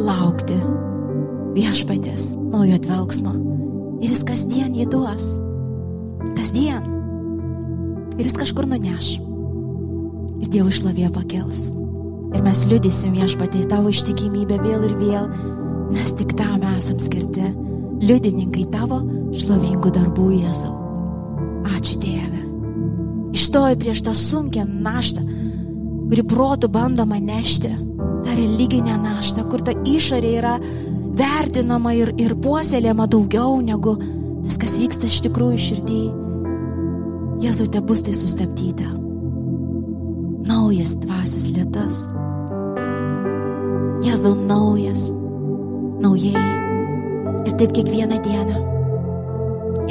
[0.01, 0.57] laukti
[1.59, 3.35] viešpatės naujo atvelgsmo.
[4.01, 5.35] Ir jis kasdien jį duos.
[6.39, 6.89] Kasdien.
[8.17, 9.19] Ir jis kažkur nuneš.
[10.41, 11.69] Ir Dievo išlovė pakels.
[12.31, 15.27] Ir mes liudysim viešpatį tavo ištikimybę vėl ir vėl,
[15.91, 17.49] nes tik tam esam skirti,
[18.01, 19.01] liudininkai tavo
[19.35, 20.73] šlovingų darbų Jėzau.
[21.77, 22.45] Ačiū Dieve.
[23.37, 25.25] Išstoju prieš tą sunkę naštą,
[26.11, 27.71] kuri protų bandoma nešti,
[28.25, 30.55] tą religinę naštą, kur ta išorė yra
[31.21, 33.97] vertinama ir, ir puoselėma daugiau negu
[34.45, 36.03] tas, kas vyksta iš tikrųjų širdį.
[37.41, 38.89] Jėzau, te bus tai sustabdyta.
[40.51, 42.09] Naujas dvasias lietas.
[44.01, 45.11] Jėzau naujas,
[46.01, 46.41] naujai.
[47.45, 48.61] Ir taip kiekvieną dieną.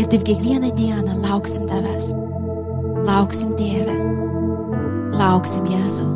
[0.02, 2.08] Ir taip kiekvieną dieną lauksim tavęs.
[3.06, 3.94] Lauksim Dievę.
[5.14, 6.10] Lauksim Jėzau.